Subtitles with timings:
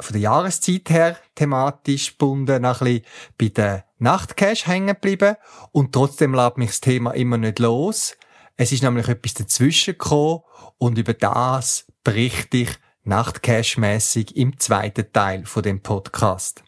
[0.00, 3.02] von der Jahreszeit her thematisch gebunden ein bisschen
[3.36, 5.36] bei der Nachtcache hängen geblieben
[5.72, 8.16] und trotzdem lässt mich das Thema immer nicht los.
[8.56, 10.42] Es ist nämlich etwas dazwischen gekommen
[10.78, 12.70] und über das berichte ich
[13.04, 16.62] Nachtcache-mässig im zweiten Teil von dem Podcast.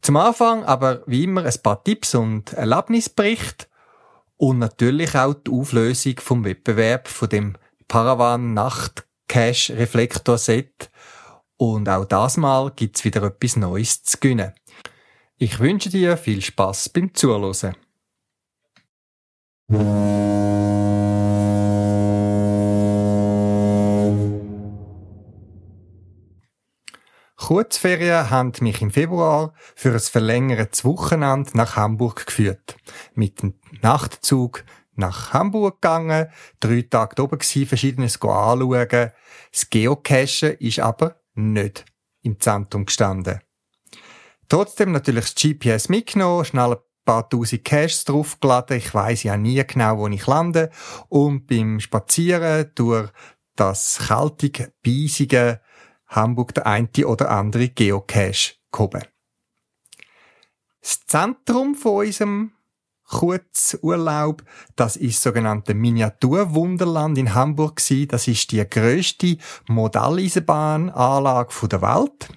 [0.00, 3.68] Zum Anfang aber wie immer ein paar Tipps und Erlebnisbericht
[4.36, 7.56] und natürlich auch die Auflösung vom Wettbewerb von dem
[7.88, 10.90] Paravan Nachtcache Reflektor Set,
[11.56, 14.52] und auch das Mal gibt's wieder etwas Neues zu gewinnen.
[15.38, 17.76] Ich wünsche dir viel Spaß beim Zuhören.
[27.36, 32.76] Kurzferien haben mich im Februar für ein verlängertes Wochenende nach Hamburg geführt.
[33.14, 39.12] Mit dem Nachtzug nach Hamburg gegangen, drei Tage oben gewesen, verschiedenes anschauen.
[39.52, 41.84] Das Geocachen ist aber nicht
[42.22, 43.40] im Zentrum gestanden.
[44.48, 48.76] Trotzdem natürlich das GPS mitgenommen, schnell ein paar tausend Caches draufgeladen.
[48.76, 50.70] Ich weiß ja nie genau, wo ich lande.
[51.08, 53.10] Und beim Spazieren durch
[53.56, 55.60] das kaltige, beisige
[56.06, 59.02] Hamburg der eine oder andere Geocache gehoben.
[60.80, 62.52] Das Zentrum von unserem
[63.06, 64.42] Kurzurlaub.
[64.74, 67.80] Das ist sogenannte Miniaturwunderland in Hamburg.
[68.08, 69.38] Das ist die größte
[69.68, 72.28] Modelleisenbahnanlage der Welt.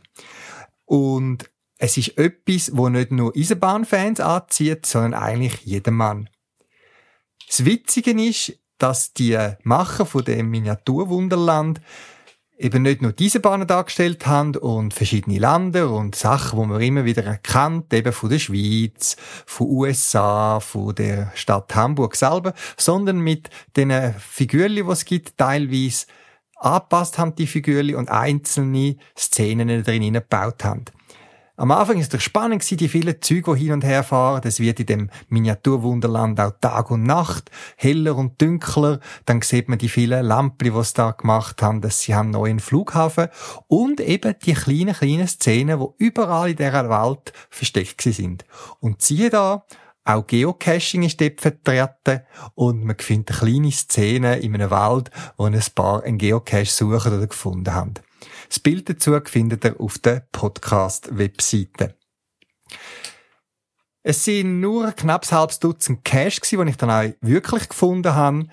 [0.85, 6.29] Und es ist etwas, wo nicht nur Eisenbahnfans anzieht, sondern eigentlich jedermann.
[7.47, 11.81] Das Witzige ist, dass die Macher von dem Miniaturwunderland
[12.59, 17.05] eben nicht nur diese Bahnen dargestellt haben und verschiedene Länder und Sachen, wo man immer
[17.05, 19.15] wieder erkennt, eben von der Schweiz,
[19.45, 26.05] von USA, von der Stadt Hamburg selber, sondern mit den Figuren, die es gibt, teilweise
[26.57, 30.85] angepasst haben, die Figuren und einzelne Szenen drin gebaut haben.
[31.59, 34.39] Am Anfang ist es spannend die vielen Züge, hin und her fahren.
[34.41, 39.01] Das wird in dem Miniaturwunderland auch Tag und Nacht heller und dunkler.
[39.25, 42.61] Dann sieht man die vielen Lampen, die sie da gemacht haben, dass sie haben neuen
[42.61, 43.27] Flughafen
[43.67, 48.45] und eben die kleinen, kleinen Szenen, die überall in dieser Welt versteckt sind.
[48.79, 49.65] Und siehe da,
[50.05, 52.21] auch Geocaching ist dort vertreten
[52.55, 57.27] und man findet kleine Szenen in einem Wald, wo ein paar einen Geocache suchen oder
[57.27, 57.95] gefunden haben.
[58.47, 61.95] Das Bild dazu findet ihr auf der Podcast-Webseite.
[64.01, 68.47] Es sind nur knapp ein halbes Dutzend Cash die ich dann auch wirklich gefunden habe,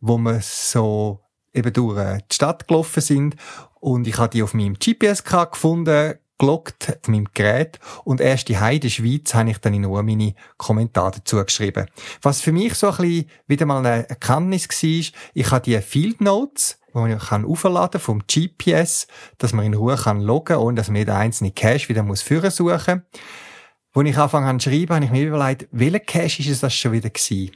[0.00, 1.20] wo wir so
[1.52, 3.36] eben durch äh, die Stadt gelaufen sind.
[3.80, 8.58] Und ich habe die auf meinem GPS-Card gefunden, gelockt auf meinem Gerät und erst die
[8.58, 11.86] Heide Schweiz habe ich dann in Ruhe meine Kommentare dazu geschrieben.
[12.22, 16.20] Was für mich so ein bisschen wieder mal eine Erkenntnis war, ich habe die Field
[16.20, 19.06] Notes man kann aufladen vom GPS,
[19.38, 22.50] dass man in Ruhe kann loggen, ohne dass man jeden einzelnen Cache wieder muss führen
[22.50, 23.02] suchen.
[23.92, 26.92] Wo ich anfangen zu schreiben, habe ich mir überlegt, welcher Cache ist es das schon
[26.92, 27.52] wieder gewesen?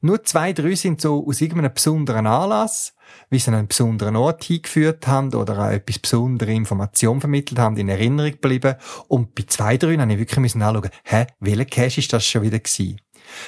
[0.00, 2.94] Nur zwei, drei sind so aus irgendeinem besonderen Anlass,
[3.30, 7.76] wie sie an einen besonderen Ort hingeführt haben oder auch etwas besondere Informationen vermittelt haben,
[7.76, 8.76] in Erinnerung geblieben.
[9.08, 12.42] Und bei zwei, drei habe ich wirklich müssen anschauen, hä, welcher Cache ist das schon
[12.42, 13.00] wieder gewesen?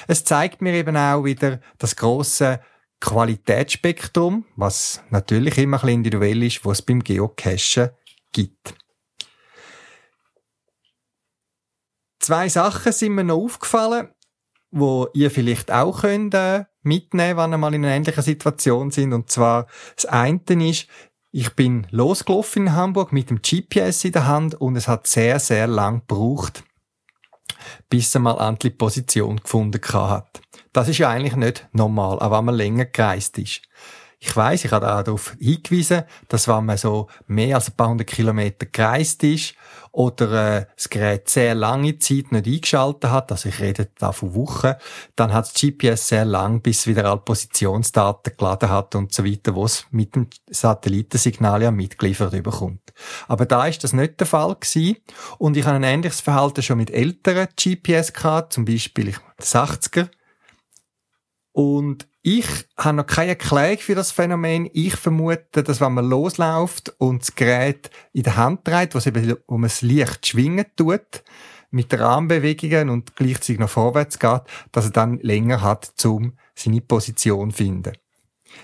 [0.07, 2.59] Es zeigt mir eben auch wieder das grosse
[2.99, 7.89] Qualitätsspektrum, was natürlich immer ein bisschen individuell ist, was es beim Geocachen
[8.31, 8.75] gibt.
[12.19, 14.09] Zwei Sachen sind mir noch aufgefallen,
[14.71, 19.13] wo ihr vielleicht auch könnt, äh, mitnehmen wenn ihr mal in einer ähnlichen Situation sind.
[19.13, 20.87] Und zwar, das eine ist,
[21.31, 25.39] ich bin losgelaufen in Hamburg mit dem GPS in der Hand und es hat sehr,
[25.39, 26.63] sehr lang gebraucht,
[27.89, 30.41] bis er mal die Position gefunden hat.
[30.73, 33.61] Das ist ja eigentlich nicht normal, auch wenn man länger gereist ist.
[34.19, 37.89] Ich weiß, ich habe auch darauf hingewiesen, dass wenn man so mehr als ein paar
[37.89, 39.53] hundert Kilometer gereist ist
[39.91, 44.33] oder äh, das Gerät sehr lange Zeit nicht eingeschaltet hat, also ich rede da von
[44.33, 44.73] Wochen,
[45.15, 49.55] dann hat das GPS sehr lang, bis wieder alle Positionsdaten geladen hat und so weiter,
[49.55, 52.81] was mit dem Satellitensignal ja mitgeliefert bekommt.
[53.27, 54.97] Aber da ist das nicht der Fall gewesen
[55.37, 60.09] und ich habe ein ähnliches Verhalten schon mit älteren GPS gehabt, zum Beispiel ich, 80er
[61.57, 62.45] und Ich
[62.77, 64.69] habe noch keine Erklärung für das Phänomen.
[64.73, 69.37] Ich vermute, dass wenn man losläuft und das Gerät in der Hand trägt, was eben
[69.47, 71.23] um es leicht schwingen tut,
[71.71, 77.49] mit Rahmenbewegungen und gleichzeitig noch vorwärts geht, dass er dann länger hat, um seine Position
[77.49, 77.93] zu finden.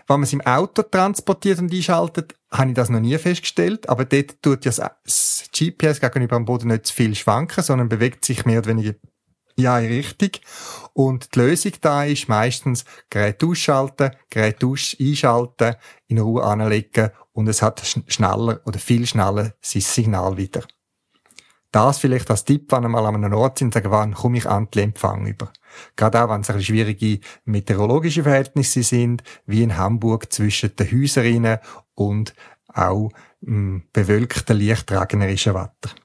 [0.08, 4.06] Wenn man es im Auto transportiert und einschaltet, habe ich das noch nie festgestellt, aber
[4.06, 4.72] dort tut ja
[5.04, 8.94] das GPS gegenüber dem Boden nicht zu viel schwanken, sondern bewegt sich mehr oder weniger
[9.58, 10.32] ja, in Richtung.
[10.94, 15.76] Und die Lösung da ist meistens Gerät ausschalten, Gerät einschalten,
[16.08, 20.64] in Ruhe anlegen und es hat schneller oder viel schneller sein Signal wieder.
[21.72, 24.44] Das vielleicht als Tipp, wenn ihr mal an einem Ort sind, sagen, wann komme ich
[24.44, 25.52] den Empfang über.
[25.96, 30.92] Gerade auch, wenn es ein bisschen schwierige meteorologische Verhältnisse sind, wie in Hamburg zwischen den
[30.92, 31.58] Häuserinnen
[31.96, 32.36] und
[32.68, 33.10] auch
[33.44, 35.96] hm, bewölkten, leicht regnerischen Wetter.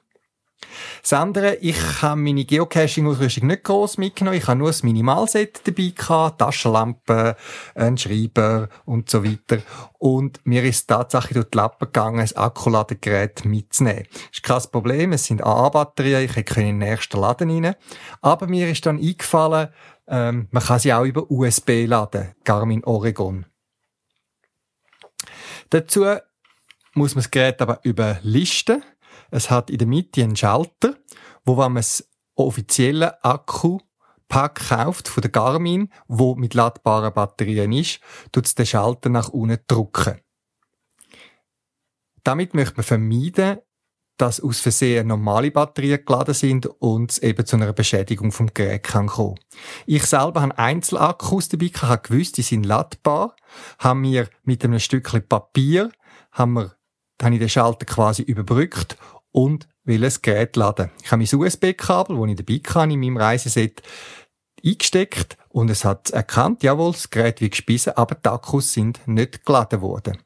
[1.01, 4.37] Das ich habe meine Geocaching-Ausrüstung nicht gross mitgenommen.
[4.37, 7.35] Ich habe nur das Minimalset dabei gehabt, Taschenlampe,
[7.75, 9.61] ein Schreiber und so weiter.
[9.97, 14.05] Und mir ist tatsächlich durch die Lappen gegangen, ein Akkuladegerät mitzunehmen.
[14.31, 17.75] Ist kein Problem, es sind AA-Batterien, ich kann in den nächsten Laden rein.
[18.21, 19.69] Aber mir ist dann eingefallen,
[20.07, 23.45] ähm, man kann sie auch über USB laden, Garmin Oregon.
[25.69, 26.05] Dazu
[26.93, 28.83] muss man das Gerät aber überlisten.
[29.31, 30.95] Es hat in der Mitte einen Schalter,
[31.45, 37.99] wo wenn man das offizielle Akku-Pack kauft von der Garmin, wo mit ladbaren Batterien ist,
[38.31, 40.19] tut den Schalter nach unten drücken.
[42.23, 43.59] Damit möchte man vermeiden,
[44.19, 48.83] dass aus Versehen normale Batterien geladen sind und es eben zu einer Beschädigung vom Gerät
[48.83, 49.39] kann kommen.
[49.85, 53.35] Ich selber habe Einzelakkus dabei, ich gewusst, die sind ladbar,
[53.79, 55.91] haben mir mit einem Stückchen Papier,
[56.33, 56.75] haben wir,
[57.21, 58.97] habe ich den Schalter quasi überbrückt
[59.31, 60.91] und will ein Gerät laden.
[61.03, 63.81] Ich habe mein USB-Kabel, das ich dabei kann in meinem Reiseset,
[64.65, 69.45] eingesteckt und es hat erkannt, jawohl, das Gerät wird gespissen, aber die Akkus sind nicht
[69.45, 70.17] geladen worden.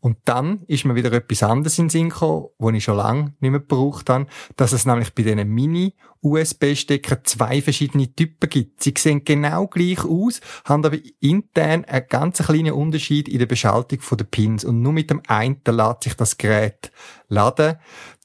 [0.00, 3.34] Und dann ist mir wieder etwas anderes in den Sinn gekommen, was ich schon lange
[3.40, 4.26] nicht mehr gebraucht habe,
[4.56, 8.82] dass es nämlich bei diesen Mini-USB-Steckern zwei verschiedene Typen gibt.
[8.82, 14.00] Sie sehen genau gleich aus, haben aber intern einen ganz kleinen Unterschied in der Beschaltung
[14.16, 14.64] der Pins.
[14.64, 16.90] Und nur mit dem einen lässt sich das Gerät
[17.28, 17.76] laden.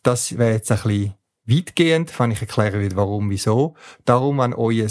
[0.04, 1.14] Das wäre jetzt ein bisschen
[1.46, 3.76] weitgehend, wenn ich erklären will, warum, wieso.
[4.06, 4.88] Darum, wenn euer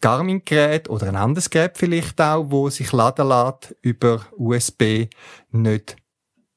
[0.00, 5.06] Garmin-Gerät oder ein anderes Gerät vielleicht auch, wo sich laden lässt über USB
[5.50, 5.96] nicht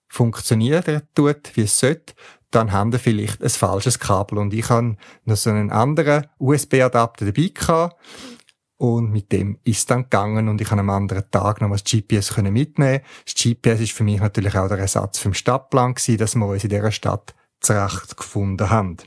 [0.09, 2.13] funktionieren tut, wie es sollte,
[2.51, 4.37] dann haben wir vielleicht ein falsches Kabel.
[4.37, 7.95] Und ich habe noch so einen anderen USB-Adapter dabei gehabt.
[8.77, 12.37] Und mit dem ist dann gegangen und ich habe am anderen Tag noch das GPS
[12.37, 16.45] mitnehmen Das GPS ist für mich natürlich auch der Ersatz den Stadtplan gewesen, dass wir
[16.45, 18.97] uns in dieser Stadt zurecht gefunden haben.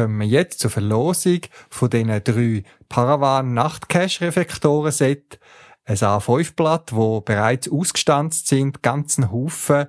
[0.00, 5.38] Kommen wir jetzt zur Verlosung von diesen drei Paravan Nachtcache-Reflektoren Set.
[5.84, 9.88] Ein A5-Blatt, wo bereits ausgestanzt sind, ganzen Haufen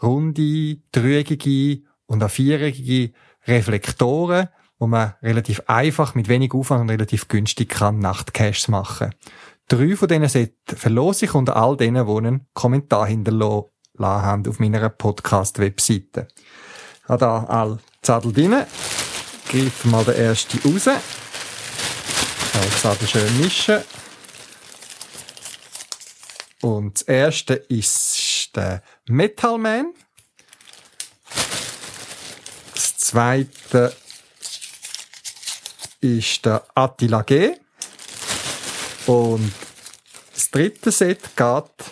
[0.00, 3.12] runde, dreieckige und viereckige
[3.48, 9.16] Reflektoren, wo man relativ einfach mit wenig Aufwand und relativ günstig kann Nachtcaches machen.
[9.66, 13.66] Drei von diesen Set verlose ich unter all denen, die einen Kommentar hinterlassen
[13.98, 16.28] haben auf meiner Podcast-Webseite.
[17.02, 18.54] Ich habe da all Zettel drin
[19.50, 20.86] greifen mal den ersten raus.
[22.84, 23.82] Also schön mischen.
[26.62, 29.92] Und das erste ist der Metal Man.
[32.74, 33.96] Das zweite
[36.00, 37.56] ist der Attila G.
[39.06, 39.52] Und
[40.32, 41.90] das dritte Set geht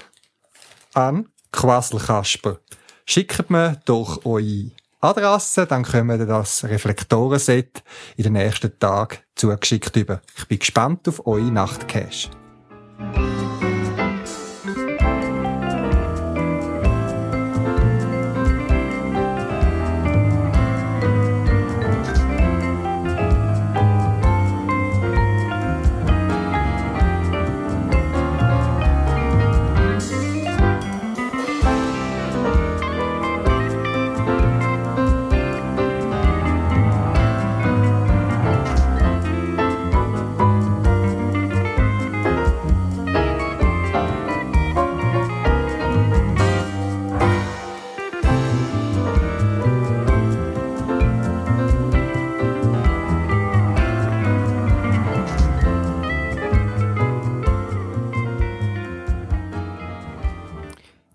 [0.95, 2.61] an Quasselkasper.
[3.05, 7.85] Schickt mir doch eure Adresse, dann kommen das Reflektorenset
[8.17, 10.21] in den nächsten Tagen zugeschickt über.
[10.37, 12.31] Ich bin gespannt auf eure Nachtcache.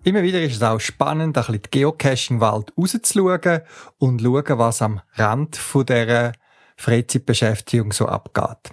[0.06, 3.62] Immer wieder ist es auch spannend, ein bisschen die Geocaching-Welt rauszuschauen
[4.00, 6.34] und schauen, was am Rand dieser
[6.76, 8.72] Freizeitbeschäftigung so abgeht.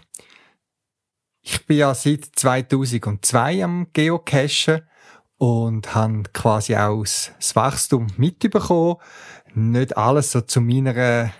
[1.40, 4.82] Ich bin ja seit 2002 am Geocachen
[5.38, 8.96] und habe quasi auch das Wachstum mitbekommen.
[9.54, 11.30] Nicht alles so zu meiner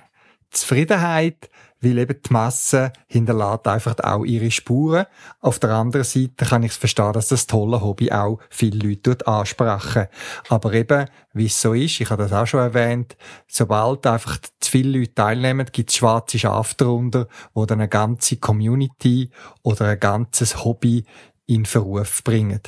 [0.50, 1.50] Zufriedenheit,
[1.80, 5.06] weil eben die Masse hinterlässt einfach auch ihre Spuren.
[5.40, 9.26] Auf der anderen Seite kann ich es verstehen, dass das tolle Hobby auch viele Leute
[9.26, 10.08] ansprechen.
[10.48, 13.16] Aber eben, wie es so ist, ich habe das auch schon erwähnt,
[13.48, 18.36] sobald einfach zu viele Leute teilnehmen, gibt es schwarze Schafe darunter, wo dann eine ganze
[18.36, 19.30] Community
[19.62, 21.04] oder ein ganzes Hobby
[21.46, 22.60] in Verruf bringen.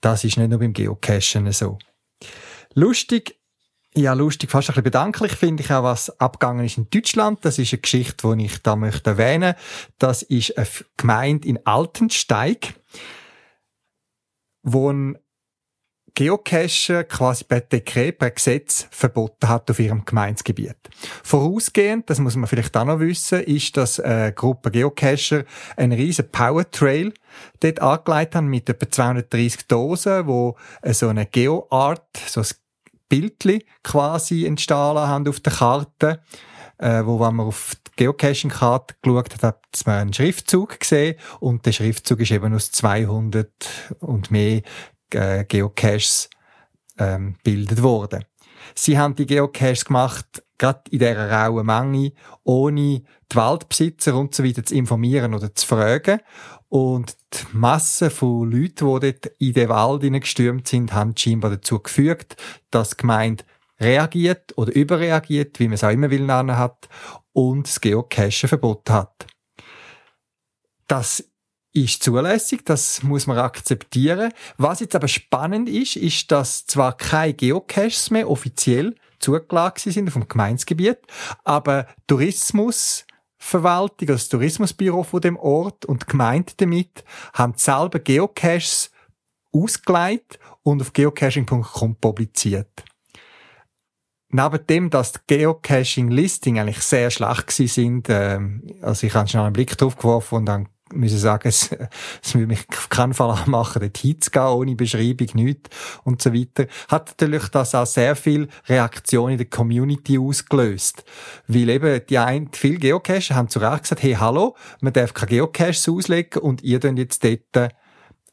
[0.00, 1.78] Das ist nicht nur beim Geocachen so.
[2.74, 3.39] Lustig
[3.94, 7.44] ja, lustig, fast ein bisschen bedanklich finde ich auch, was abgegangen ist in Deutschland.
[7.44, 9.54] Das ist eine Geschichte, die ich da möchte erwähnen.
[9.98, 12.74] Das ist eine Gemeinde in Altensteig,
[14.62, 15.18] wo ein
[16.14, 20.76] Geocacher quasi per Dekret, per Gesetz verboten hat auf ihrem Gemeindegebiet.
[21.22, 25.44] Vorausgehend, das muss man vielleicht auch noch wissen, ist, dass eine Gruppe Geocacher
[25.76, 27.12] einen riesen Powertrail
[27.60, 32.46] dort angelegt haben mit etwa 230 Dosen, wo so eine GeoArt, so ein
[33.10, 36.22] Bildchen quasi entstehen haben auf der Karte.
[36.78, 41.66] Äh, wo, wenn man auf die Geocaching-Karte geschaut hat, hat man einen Schriftzug gesehen und
[41.66, 43.50] der Schriftzug ist eben aus 200
[43.98, 44.62] und mehr
[45.12, 46.30] äh, Geocaches
[46.98, 48.24] ähm, bildet worden.
[48.74, 52.12] Sie haben die Geocaches gemacht, gerade in dieser rauen Menge,
[52.44, 53.02] ohne
[53.32, 56.20] die Waldbesitzer und so weiter zu informieren oder zu fragen.
[56.68, 61.80] Und die Masse von Leuten, die dort in den Wald hineingestürmt sind, haben scheinbar dazu
[61.80, 62.36] gefügt,
[62.70, 63.44] dass die Gemeinde
[63.80, 66.88] reagiert oder überreagiert, wie man es auch immer will hat,
[67.32, 69.26] und das Geocachen verboten hat.
[70.86, 71.29] Das
[71.72, 74.32] ist zulässig, das muss man akzeptieren.
[74.56, 80.26] Was jetzt aber spannend ist, ist, dass zwar keine Geocaches mehr offiziell zugelassen sind vom
[80.28, 80.98] Gemeinsgebiet,
[81.44, 83.04] aber Tourismus
[83.42, 88.90] Verwaltung, also das Tourismusbüro von dem Ort und die Gemeinde damit, haben selber Geocaches
[89.50, 92.84] ausgeleitet und auf geocaching.com publiziert.
[94.28, 98.38] Neben dem, dass die Geocaching-Listing eigentlich sehr schlecht sind, äh,
[98.82, 101.70] also ich habe schon einen Blick drauf geworfen und dann müssen sagen, es,
[102.22, 105.70] es würde mich auf keinen Fall anmachen, dort hinzugehen, ohne Beschreibung, nichts
[106.04, 111.04] und so weiter, hat natürlich das auch sehr viel Reaktion in der Community ausgelöst.
[111.46, 115.30] Weil eben die ein, viele Geocacher haben zu Recht gesagt, hey, hallo, man darf keine
[115.30, 117.72] Geocaches auslegen und ihr könnt jetzt dort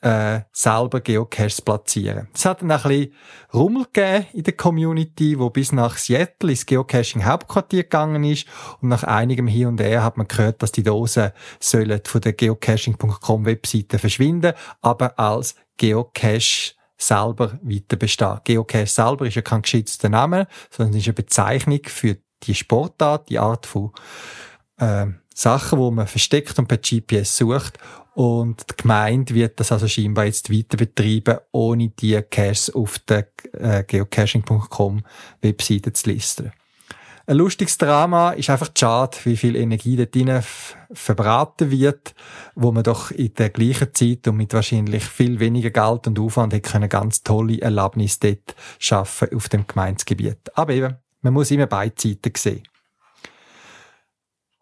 [0.02, 2.28] äh, selber Geocaches platzieren.
[2.34, 3.14] Es hat dann ein bisschen
[3.54, 8.48] Rummel gegeben in der Community, wo bis nach Seattle ins Geocaching-Hauptquartier gegangen ist
[8.82, 12.34] und nach einigem Hier und Her hat man gehört, dass die Dosen sollen von der
[12.34, 18.40] geocaching.com Webseite verschwinden, aber als Geocache selber weiter bestehen.
[18.44, 23.40] Geocache selber ist ja kein geschützter Name, sondern ist eine Bezeichnung für die Sportart, die
[23.40, 23.92] Art von
[24.78, 25.08] äh,
[25.38, 27.78] Sachen, wo man versteckt und per GPS sucht.
[28.16, 33.28] Und die Gemeinde wird das also scheinbar jetzt weiter betreiben, ohne die Caches auf der
[33.54, 35.04] äh, geocaching.com
[35.42, 36.52] Webseite zu listen.
[37.28, 40.42] Ein lustiges Drama ist einfach schade, wie viel Energie dort drin
[40.92, 42.16] verbraten wird,
[42.56, 46.54] wo man doch in der gleichen Zeit und mit wahrscheinlich viel weniger Geld und Aufwand
[46.54, 50.56] hätte können ganz tolle Erlebnisse dort schaffen auf dem Gemeindegebiet.
[50.56, 52.64] Aber eben, man muss immer beide Seiten sehen.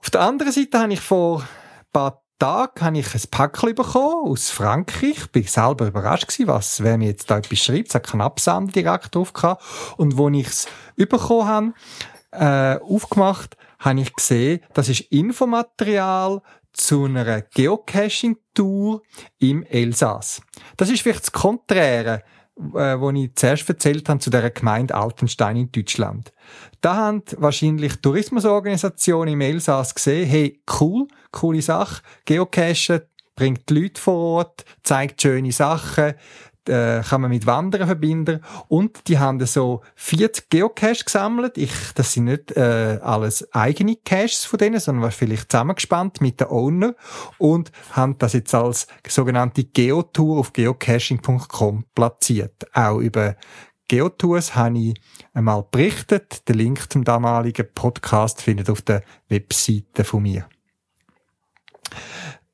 [0.06, 1.48] Auf der anderen Seite habe ich vor ein
[1.92, 5.18] paar Tagen habe ich ein Päckchen bekommen aus Frankreich.
[5.18, 7.88] Ich bin selber überrascht was, wer mir jetzt da etwas schreibt.
[7.88, 9.64] Es hat keinen Absender direkt drauf gehabt.
[9.98, 11.74] Und wo ich es bekommen habe,
[12.30, 19.02] äh, aufgemacht, habe ich gesehen, das ist Infomaterial zu einer Geocaching-Tour
[19.40, 20.44] im Elsass.
[20.78, 22.22] Das ist vielleicht das Konträre
[22.58, 26.34] äh, wo ich zuerst erzählt habe, zu der Gemeinde Altenstein in Deutschland.
[26.82, 33.02] Da haben wahrscheinlich Tourismusorganisationen im Elsass gesehen, hey, cool, coole Sache, Geocachen
[33.36, 36.14] bringt die Leute vor Ort, zeigt schöne Sachen,
[36.70, 38.42] äh, kann man mit Wandern verbinden.
[38.68, 41.58] Und die haben so 40 Geocaches gesammelt.
[41.58, 46.48] Ich, das sind nicht äh, alles eigene Caches von denen, sondern vielleicht zusammengespannt mit den
[46.48, 46.96] Owner
[47.38, 52.66] und haben das jetzt als sogenannte Geotour auf geocaching.com platziert.
[52.74, 53.36] Auch über
[53.88, 55.02] Geotours habe ich
[55.34, 56.48] einmal berichtet.
[56.48, 60.48] Der Link zum damaligen Podcast findet auf der Webseite von mir.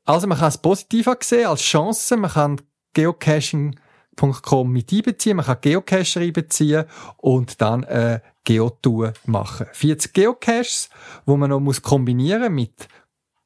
[0.03, 2.17] Also man kann es positiv sehen, als Chance.
[2.17, 2.61] Man kann
[2.93, 3.79] Geocaching
[4.15, 5.37] geocaching.com mit einbeziehen.
[5.37, 6.85] Man kann Geocacher einbeziehen
[7.17, 9.67] und dann eine Geotour machen.
[9.71, 10.89] 40 Geocaches,
[11.25, 12.87] wo man noch muss kombinieren mit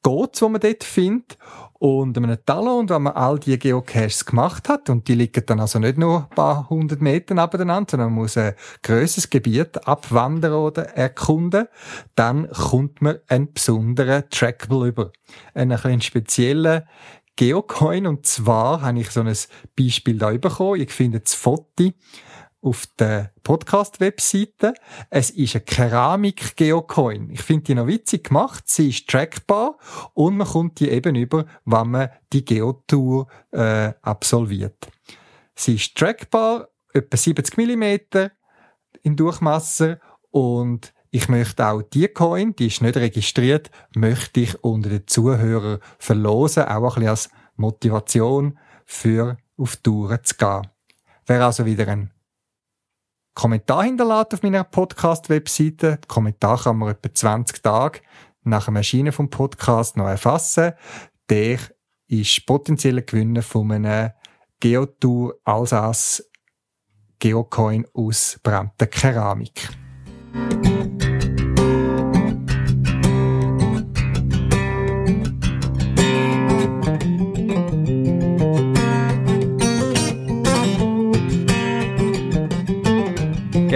[0.02, 1.36] Codes, die man dort findet.
[1.78, 5.60] und einem Talon, und wenn man all die Geocaches gemacht hat, und die liegen dann
[5.60, 10.54] also nicht nur ein paar hundert Meter nebeneinander, sondern man muss ein grösseres Gebiet abwandern
[10.54, 11.66] oder erkunden,
[12.14, 15.12] dann kommt man einen besonderen Trackable über.
[15.52, 16.84] Einen, einen speziellen
[17.36, 19.36] Geocoin, und zwar habe ich so ein
[19.78, 20.80] Beispiel da bekommen.
[20.80, 21.92] Ich finde das Foto
[22.62, 24.74] auf der Podcast-Webseite.
[25.10, 27.30] Es ist eine Keramik-Geocoin.
[27.30, 28.64] Ich finde die noch witzig gemacht.
[28.66, 29.78] Sie ist trackbar
[30.14, 34.88] und man kommt die eben über, wenn man die Geotour äh, absolviert.
[35.54, 38.28] Sie ist trackbar, etwa 70 mm
[39.02, 40.00] im Durchmesser
[40.30, 45.78] und ich möchte auch die Coin, die ist nicht registriert, möchte ich unter den Zuhörern
[45.98, 50.66] verlosen, auch ein bisschen als Motivation für auf Touren zu gehen.
[51.26, 52.12] Wäre also wieder ein
[53.34, 55.98] Kommentar hinterlassen auf meiner Podcast-Webseite.
[56.08, 58.00] Kommentar kann man etwa 20 Tage
[58.44, 60.72] nach dem Erscheinen vom Podcast noch erfassen.
[61.28, 61.58] Der
[62.06, 64.12] ist potenzieller Gewinner von einem
[64.60, 66.30] Geotour Alsace
[67.18, 69.68] Geocoin aus brannter Keramik.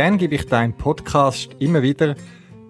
[0.01, 2.15] Gerne gebe ich deinem Podcast immer wieder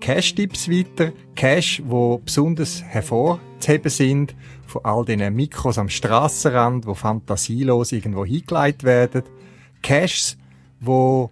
[0.00, 1.12] Cash-Tipps weiter.
[1.36, 4.34] Cash, wo besonders hervorzuheben sind
[4.66, 9.22] von all diesen Mikros am Strassenrand, wo fantasielos irgendwo hingeleitet werden.
[9.80, 10.38] Caches,
[10.80, 11.30] wo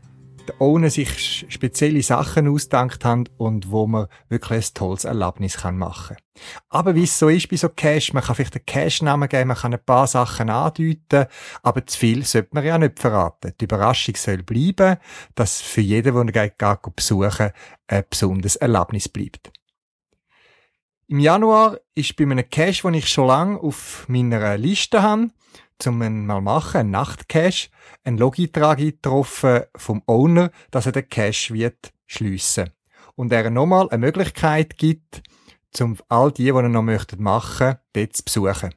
[0.58, 6.42] Owner sich spezielle Sachen ausgedacht haben und wo man wirklich ein tolles Erlebnis machen kann.
[6.68, 9.56] Aber wie es so ist bei so Cash, man kann vielleicht einen Cash-Namen geben, man
[9.56, 11.26] kann ein paar Sachen andeuten,
[11.62, 13.52] aber zu viel sollte man ja nicht verraten.
[13.60, 14.98] Die Überraschung soll bleiben,
[15.34, 17.50] dass für jeden, der ihn besuchen
[17.86, 19.50] ein besonderes Erlebnis bleibt.
[21.10, 25.30] Im Januar ist bei einem Cash, den ich schon lange auf meiner Liste habe,
[25.78, 27.68] zum mal machen, ein Nachtcache,
[28.04, 32.70] ein Logitrag getroffen vom Owner, dass er den Cache wird schliessen.
[33.14, 35.22] Und er nochmal eine Möglichkeit gibt,
[35.70, 38.74] zum all die, die er noch möchten machen, dort zu besuchen.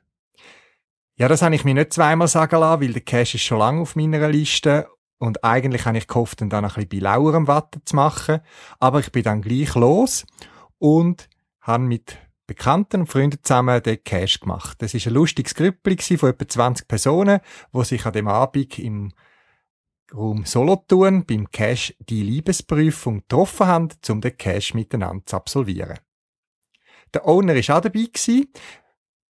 [1.16, 3.82] Ja, das habe ich mir nicht zweimal sagen lassen, weil der Cache ist schon lange
[3.82, 4.88] auf meiner Liste
[5.20, 8.42] und eigentlich habe ich gehofft, ihn dann ein bisschen bei lauerem Watte zu machen.
[8.80, 10.26] Aber ich bin dann gleich los
[10.80, 11.30] und
[11.62, 12.18] habe mit
[12.52, 14.82] Bekannten und Freunden zusammen den Cash gemacht.
[14.82, 17.40] Das ist ein lustiges Grüppli von etwa 20 Personen,
[17.72, 19.14] wo sich an dem Abend im
[20.14, 26.00] Raum Solothurn beim Cash die Liebesprüfung getroffen haben, um den Cash miteinander zu absolvieren.
[27.14, 28.08] Der Owner ist auch dabei.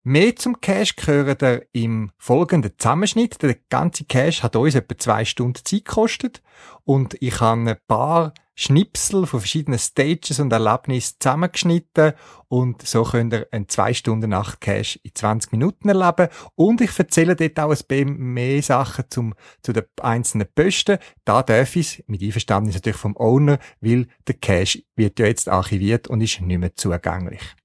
[0.08, 3.42] Mehr zum Cash gehört er im folgenden Zusammenschnitt.
[3.42, 6.44] Der ganze Cash hat uns etwa zwei Stunden Zeit gekostet
[6.84, 12.12] und ich habe ein paar Schnipsel von verschiedenen Stages und Erlebnissen zusammengeschnitten
[12.46, 16.96] und so könnt ihr einen 2 Stunden Nacht Cash in 20 Minuten erleben und ich
[16.96, 20.98] erzähle dort auch ein bisschen mehr Sachen zum, zu den einzelnen Posten.
[21.24, 26.06] Da darf ich mit Einverständnis natürlich vom Owner, weil der Cash wird ja jetzt archiviert
[26.06, 27.56] und ist nicht mehr zugänglich.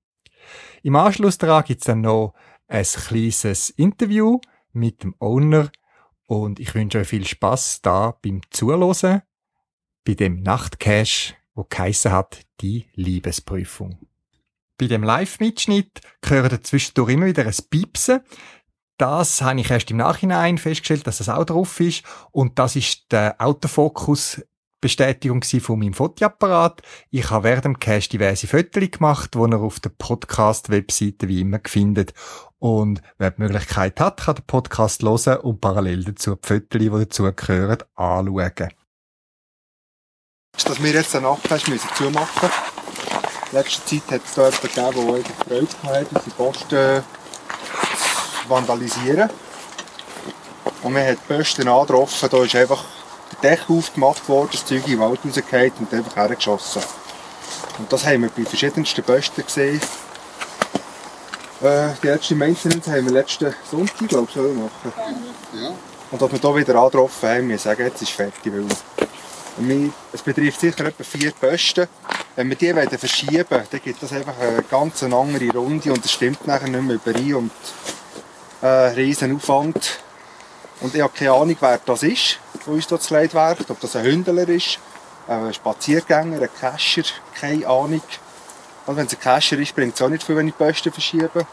[0.84, 2.34] Im Anschluss daran gibt's dann noch
[2.67, 4.39] ein kleines Interview
[4.74, 5.72] mit dem Owner
[6.26, 9.22] und ich wünsche euch viel Spaß da beim Zuhören
[10.04, 14.00] bei dem Nachtcash, wo geheissen hat, die Liebesprüfung.
[14.78, 18.22] Bei dem Live-Mitschnitt gehört zwischendurch immer wieder ein Piepsen.
[18.98, 22.04] Das habe ich erst im Nachhinein festgestellt, dass das auch drauf ist.
[22.32, 24.41] Und das ist der Autofokus
[24.82, 26.82] Bestätigung von meinem Fotoapparat.
[27.12, 31.60] Ich habe während dem Cache diverse Fotos gemacht, die ihr auf der Podcast-Webseite wie immer
[31.63, 32.13] findet.
[32.60, 36.89] Und wer die Möglichkeit hat, kann den Podcast hören und parallel dazu die Fotos, die
[36.89, 38.72] dazugehören, anschauen
[40.65, 42.50] dass wir jetzt eine Nachtfest müssen zumachen
[43.52, 47.04] In letzter Zeit hat es da jemanden gegeben, der Freude hatte, unsere Posten
[48.44, 49.30] zu vandalisieren.
[50.84, 52.84] Und wir haben die Posten angetroffen, da ist einfach
[53.32, 56.82] der Deckel aufgemacht worden, das Zeug in den Wald rausgefallen und einfach hergeschossen.
[57.78, 59.82] Und das haben wir bei verschiedensten Posten gesehen.
[61.62, 64.94] Äh, die letzte Maintenance haben wir letzten Sonntag, glaube ich, machen.
[65.54, 65.72] Ja.
[66.12, 68.65] Und als wir hier wieder angetroffen haben, wir sagen, jetzt ist fertig, weil
[70.12, 71.88] es betrifft sicher etwa vier Posten.
[72.36, 76.04] Wenn wir die wollen verschieben wollen, dann gibt das einfach eine ganz andere Runde und
[76.04, 77.52] es stimmt nachher nicht mehr überein und
[78.62, 80.00] äh, riesen Aufwand.
[80.82, 83.70] Und ich habe keine Ahnung, wer das ist, der uns das Leid werft.
[83.70, 84.80] Ob das ein Hündler ist,
[85.28, 87.04] ein Spaziergänger, ein Cacher,
[87.39, 88.02] keine Ahnung.
[88.88, 90.91] Und wenn es ein Cacher ist, bringt es auch nicht viel, wenn ich die Posten
[90.91, 91.46] verschiebe.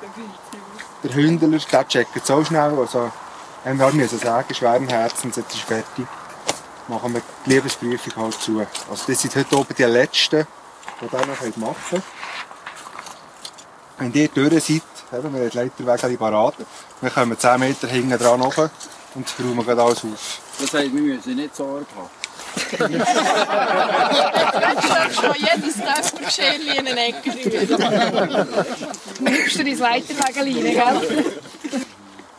[1.05, 2.77] Der Hündler, der checkt es auch schnell.
[2.79, 3.11] Also,
[3.65, 6.07] wir halt sagen, schweren Herzens, jetzt ist fertig
[6.89, 8.67] machen wir die Liebesprüfung halt zu.
[8.91, 10.47] Also das sind heute oben die letzten,
[11.01, 12.03] die das noch machen können.
[13.99, 16.55] Wenn ihr durch seid, Eben, wir haben die Leiterwege parat.
[17.01, 18.69] Wir kommen 10 Meter hinten dran hoch
[19.19, 20.41] und räumen gerade alles auf.
[20.61, 22.09] Das heißt, wir müssen nicht Sorge haben.
[22.71, 22.83] Jetzt
[25.23, 27.31] du jedes Töpfergeschirr in eine Ecke.
[29.21, 31.25] Nimmst du dein Leiterwege rein, gell?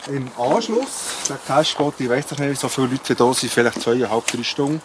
[0.07, 0.87] Im Anschluss,
[1.27, 4.81] der Cashbot, ich weiss nicht, so viele Leute da sind, vielleicht zweieinhalb, drei Stunden,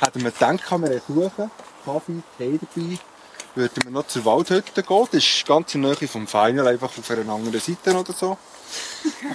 [0.00, 1.50] hätten wir gedacht, wir haben Kuchen,
[1.84, 2.98] Kaffee, Tee dabei,
[3.54, 5.08] würden wir noch zur Waldhütte gehen.
[5.10, 8.36] Das ist ganz in der Nähe vom Final, einfach auf einer anderen Seite oder so.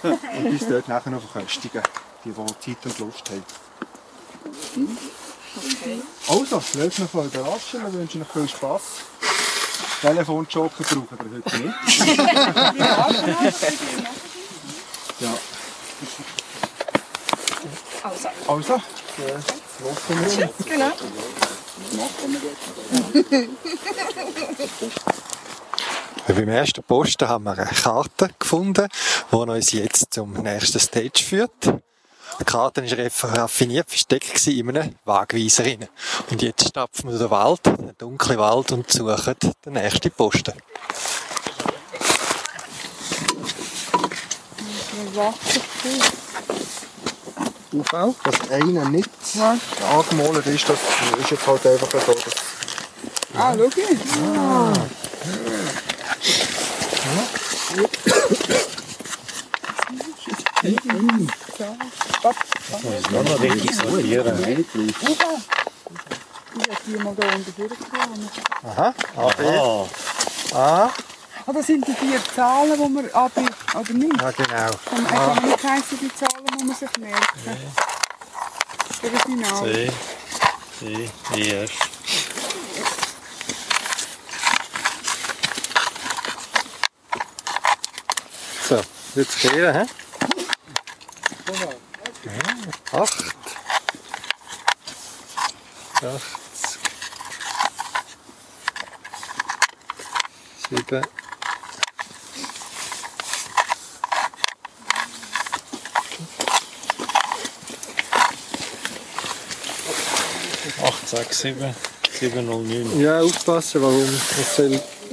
[0.03, 1.81] Und uns dort nachher noch verköstigen,
[2.23, 2.35] die, die
[2.75, 3.43] Zeit und Lust haben.
[6.27, 8.81] Also, lasst mich mal überraschen, wir wünschen euch viel Spass.
[10.01, 11.75] Telefonjoker brauchen wir heute nicht.
[15.19, 15.33] ja.
[18.03, 18.79] Also, Also, äh,
[20.37, 20.49] wir.
[20.65, 20.91] genau.
[26.25, 28.87] Beim ersten Posten haben wir eine Karte gefunden,
[29.31, 31.51] die uns jetzt zum nächsten Stage führt.
[32.39, 35.65] Die Karte war raffiniert versteckt in einem Wagweiser.
[35.65, 35.87] rein.
[36.29, 40.53] Und jetzt stapfen wir den Wald, den dunklen Wald, und suchen den nächsten Posten.
[47.77, 49.09] Aufbau, dass einer nicht
[49.91, 50.79] angemalt ist, das
[51.19, 52.15] ist jetzt halt einfach so.
[53.35, 54.73] Ah, schau.
[66.55, 68.29] Ich habe die mal da unten durchgefahren.
[68.63, 69.43] Aha, A, B,
[70.55, 70.89] A.
[71.45, 73.31] Ah, das sind die vier Zahlen, die man ab
[73.75, 74.21] oder nicht?
[74.21, 74.71] Ja, genau.
[74.85, 77.73] Kann, kann nicht heissen, die Zahlen muss man sich merken.
[79.01, 79.91] Für das Finale.
[80.79, 81.67] C, D, E,
[89.13, 89.85] So, jetzt kehren, hä?
[92.91, 93.23] Acht.
[96.01, 96.23] Acht.
[100.67, 101.05] Sieben.
[110.83, 111.75] Acht, sechs, sieben,
[112.19, 112.99] sieben, null, neun.
[112.99, 114.19] Ja, aufpassen, warum?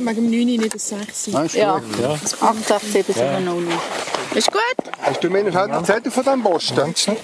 [0.02, 1.50] Was soll Wegen dem 9 nicht das 6 sein.
[1.52, 2.18] Ja, Ja.
[2.40, 3.72] 8, 8, 7, 7, 0, 0.
[4.34, 4.62] Ist gut?
[5.00, 6.76] Hast du mir noch einen Zettel von diesem Posten?
[6.76, 7.16] Ganz schnell.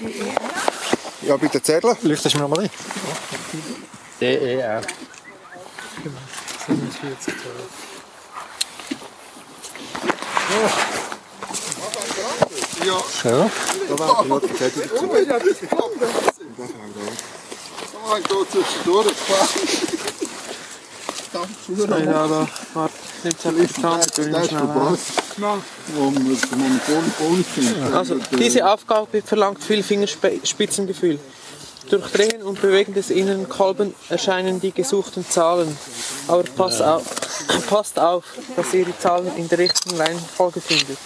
[1.21, 1.95] Ja, bitte Zettel.
[2.01, 2.69] Leuchtest du mir nochmal ein?
[4.21, 4.85] D, E, F.
[12.85, 13.03] Ja.
[13.23, 13.51] So.
[13.89, 15.05] Da war noch der Zettel dazu.
[21.33, 22.47] Ja, da,
[23.27, 24.61] warte, nimmt halt nicht an, tun wir schnell
[27.83, 27.93] an.
[27.93, 31.19] Also, diese Aufgabe verlangt viel Fingerspitzengefühl.
[31.89, 35.77] Durch Drehen und Bewegen des inneren Kolben erscheinen die gesuchten Zahlen.
[36.27, 37.03] Aber passt auf,
[37.69, 38.25] passt auf,
[38.57, 40.97] dass ihr die Zahlen in der richtigen Reihenfolge findet.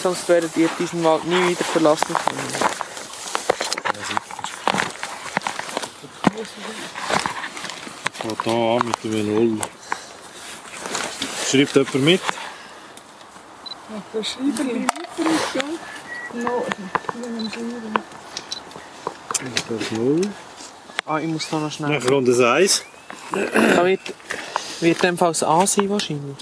[0.00, 2.38] Sonst werdet ihr diesen Wald nie wieder verlassen können.
[8.12, 9.58] Fängt da mit dem Null.
[11.52, 12.20] Schreibt jemand mit?
[14.14, 14.86] Das Schreiberli.
[16.32, 16.64] No,
[19.68, 20.20] das Null.
[21.04, 21.90] Ah, ich muss da noch schnell.
[21.90, 22.84] Nach Runde 1.
[23.32, 24.00] Da wird,
[24.80, 26.38] wird das A sein wahrscheinlich.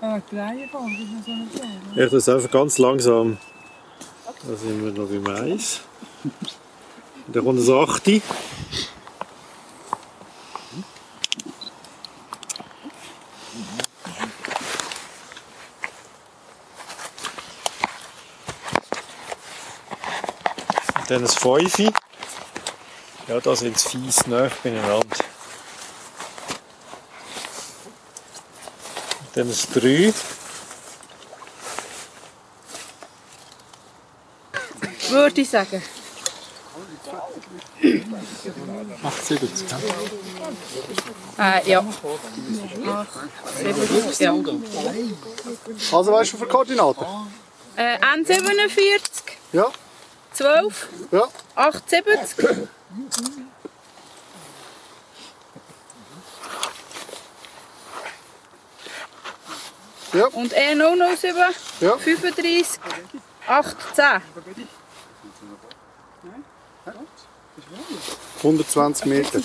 [0.00, 1.80] Ah, die Reihenfolge, ich muss noch sagen.
[1.96, 3.36] Ich tue es einfach ganz langsam.
[4.46, 5.80] Da sind wir noch beim Eis.
[7.26, 8.22] Dann kommt das 8.
[21.10, 21.92] Dann das Fünfe.
[23.26, 25.00] Ja, da sind es fies nah beieinander.
[25.00, 25.06] Und
[29.34, 30.14] Dann das Drei.
[35.08, 35.82] Würde ich sagen.
[39.02, 39.66] 78.
[41.38, 41.84] Äh, ja.
[42.84, 43.06] ja.
[45.90, 47.04] Also, weißt du für Koordinaten?
[47.74, 49.00] Äh, N47,
[49.52, 49.72] Ja.
[50.40, 51.28] 12, Ja.
[51.54, 52.66] 78.
[60.14, 60.26] Ja.
[60.28, 61.98] Und E007, Ja.
[61.98, 62.80] 35,
[63.46, 64.22] 18.
[68.42, 69.40] 120 Meter.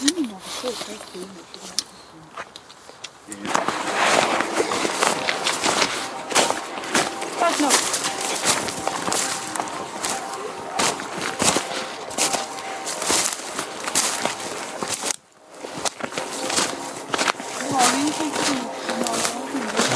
[17.75, 18.57] mal reingucken.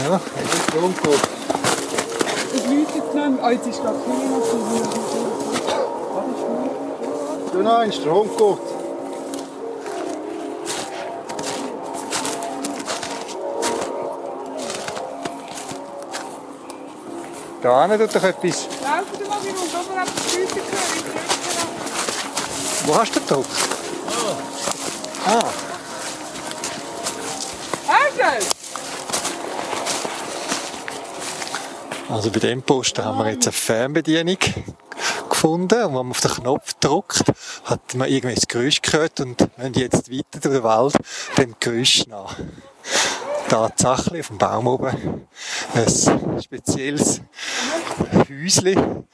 [0.03, 0.21] Ja,
[0.79, 1.19] Stromcode.
[2.55, 3.43] Es läutet nicht mehr.
[3.43, 4.37] Ah, jetzt ist gerade Klima.
[7.51, 8.61] Du nein, Stromcode.
[17.61, 18.67] da hinten tut doch etwas.
[18.81, 21.05] Laufen wir mal wieder und oben hat es läutet gehört.
[22.85, 23.49] Wo hast du gedruckt?
[25.25, 25.58] Ah, Herrgott!
[32.09, 34.37] Also bei dem Posten haben wir jetzt eine Fernbedienung
[35.29, 37.23] gefunden und wenn man auf den Knopf drückt,
[37.65, 40.95] hat man irgendwie das Geräusch gehört und wenn jetzt weiter durch den Wald
[41.37, 42.35] dem Geräusch nach.
[43.47, 45.27] Tatsächlich auf dem Baum oben
[45.73, 47.21] ein spezielles
[48.27, 49.07] Häuschen,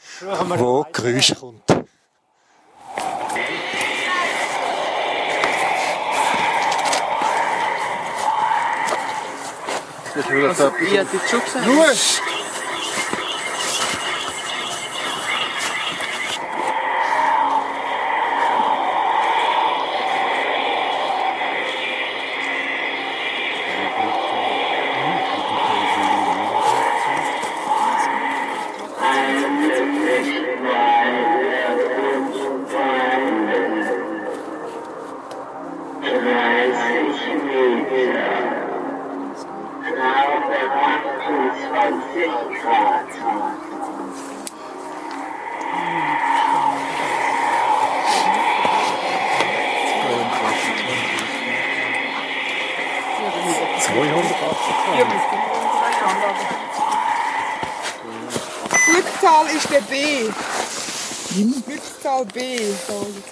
[0.57, 1.63] wo Geräusch kommt.
[10.15, 10.71] Das ist.
[10.81, 12.34] Ich hätte jetzt schon gesagt.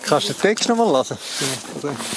[0.05, 1.17] Kannst du den Text noch mal lesen?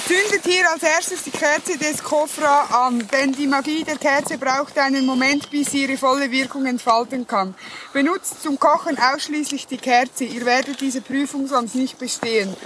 [0.07, 4.77] Zündet hier als erstes die Kerze des Kofra an, denn die Magie der Kerze braucht
[4.79, 7.55] einen Moment, bis sie ihre volle Wirkung entfalten kann.
[7.93, 12.57] Benutzt zum Kochen ausschließlich die Kerze, ihr werdet diese Prüfung sonst nicht bestehen.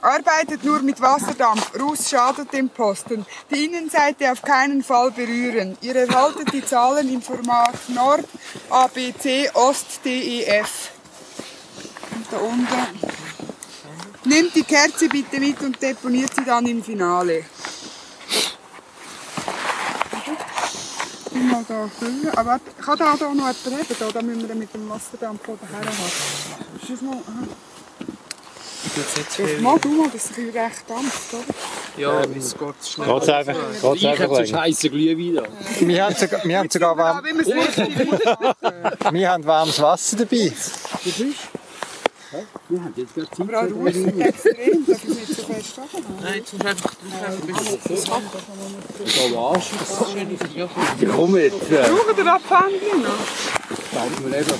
[0.00, 3.24] Arbeitet nur mit Wasserdampf, Ruß schadet dem Posten.
[3.50, 5.76] Die Innenseite auf keinen Fall berühren.
[5.80, 8.24] Ihr erhaltet die Zahlen im Format Nord,
[8.70, 10.90] A, B, C, Ost, D, E, F.
[12.14, 13.11] Und da unten
[14.24, 17.44] Nehmt die Kerze bitte mit und deponiert sie dann im Finale.
[21.34, 22.30] Mal da füllen.
[22.36, 23.96] Aber kann da, da noch jemand haben?
[23.98, 26.80] Da, da müssen wir mit dem Wasserdampf oder her haben.
[26.80, 27.48] Ist das aha.
[28.94, 31.44] Jetzt mal du mal, dass es ein bisschen recht dampft, oder?
[31.96, 33.08] Ja, es geht schnell.
[33.08, 35.86] Geht's einfach, geht's Ich einfach habe so scheisse Glühwein da.
[35.86, 37.24] Wir haben sogar, wir haben warm,
[39.12, 40.52] wir haben warmes Wasser dabei.
[42.68, 43.40] Wir haben jetzt gerade Zeit.
[43.40, 45.80] Aber auch Ruhe ist extrem, dass es nicht so fest.
[46.22, 47.08] Nein, jetzt musst du einfach drauf
[51.14, 51.70] Komm jetzt.
[51.70, 53.92] äh, Brauchen wir Abfängchen noch?
[53.92, 54.56] Sagt mir einfach,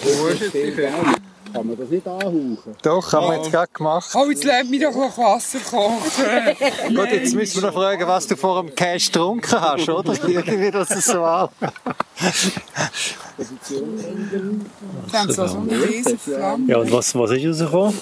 [1.53, 2.77] kann man das nicht anhauchen?
[2.83, 4.11] Doch, haben wir jetzt gerade gemacht.
[4.15, 6.88] Oh, jetzt lernt mich doch noch Wasser kochen.
[6.97, 10.12] Gut, jetzt müssen wir noch fragen, was du vor dem Cash getrunken hast, oder?
[10.29, 11.51] Irgendwie, dass es so haben
[15.29, 16.71] sie so eine riesen Flamme.
[16.71, 17.99] Ja, und was, was ist rausgekommen?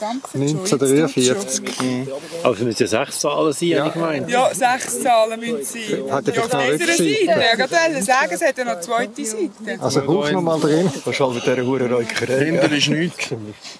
[0.00, 1.64] Dampfen schon, jetzt 1943.
[1.64, 2.08] tut's schon.
[2.42, 4.30] Aber es müssen ja sechs Zahlen sein, habe ich gemeint.
[4.30, 6.12] Ja, sechs Zahlen müssen sein.
[6.12, 6.86] Hat er Ja, auf dieser Rückseite?
[6.86, 7.24] Seite.
[7.26, 9.50] Ja, ich wollte sagen, es hat ja noch eine zweite Seite.
[9.80, 10.90] Also Bauch noch mal drin.
[11.04, 12.44] Was halt mit dieser Hurenräucherei?
[12.44, 13.28] Hinter ist nichts.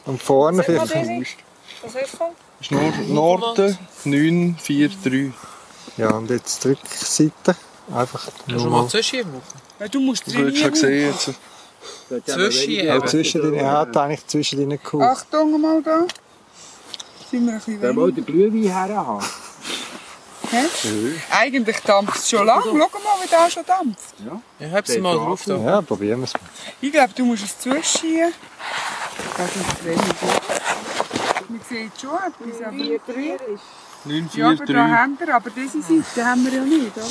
[0.07, 0.95] Und vorne vielleicht.
[1.83, 2.19] Was ist
[2.61, 5.33] ist Nord Norden 943.
[5.97, 7.57] Ja, und jetzt die Rückseite.
[7.95, 8.89] Einfach Hast du nur mal mal.
[8.89, 9.33] zwischenschieben?
[9.81, 10.71] Ja, du musst Du hast schon drin.
[10.73, 11.31] gesehen jetzt.
[12.11, 13.07] Auch Zwischenschieben?
[13.07, 15.03] zwischen den, er hat eigentlich zwischen den gehauen.
[15.03, 16.07] Achtung mal da.
[17.31, 17.97] Sind wir ein bisschen weniger.
[17.97, 19.27] will den Glühwein herhaben?
[20.51, 20.65] Hä?
[21.31, 22.63] Eigentlich dampft es schon lang.
[22.65, 22.89] Schau mal,
[23.23, 24.15] wie da schon dampft.
[24.25, 25.57] Ja, hab's mal drauf da.
[25.57, 26.41] Ja, probieren wir es mal.
[26.81, 28.33] Ich glaube, du musst es zuschieben.
[29.37, 30.01] Das ist wenig.
[31.49, 32.77] Man sieht schon etwas, aber...
[34.35, 34.77] Ja, aber da 943.
[34.77, 37.07] haben wir, aber diese Seite haben wir ja nicht, oder?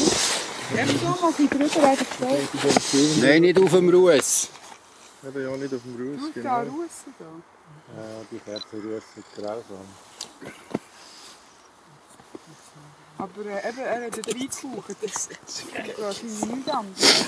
[0.85, 2.27] Gib so mal die drüber, einfach da.
[3.21, 4.49] Nein, nicht auf dem Ruß.
[5.27, 6.49] Eben ja nicht auf dem Ruß, Schau genau.
[6.49, 6.95] da raus.
[7.19, 7.25] Da.
[8.31, 9.87] Die Kerze rüstet grausam.
[13.17, 14.95] Aber äh, eben, er hat ja reingehaucht.
[15.01, 15.29] Das ist
[15.99, 17.25] wahrscheinlich nicht anders.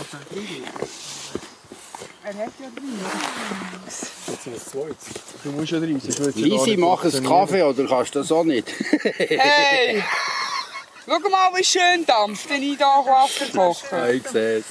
[2.24, 3.00] Er hat ja drin.
[5.44, 7.24] Du musst ja rein, sonst wird's ja gar Lisi, mach einen.
[7.26, 8.68] Kaffee oder kannst du das auch nicht?
[9.02, 10.04] Hey!
[11.06, 13.96] Schau mal, wie schön dampft, wenn ich hier Wasser koche.
[13.96, 14.66] Ja, ich sehe es.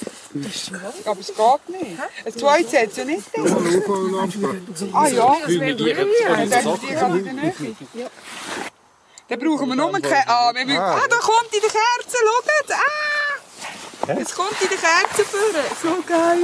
[1.05, 1.99] Aber es geht nicht.
[2.25, 4.91] Ein zweites hat es ja nicht drin.
[4.93, 5.97] Ah ja, das wäre grün.
[6.49, 7.53] Dann die gerade in der Nähe.
[9.27, 10.27] Dann brauchen wir nur keine...
[10.27, 12.71] Ah, wir müssen, ah, da kommt in der Kerze, schaut!
[12.71, 14.15] Ah!
[14.19, 15.65] Es kommt in der Kerze führen.
[15.83, 16.39] So geil.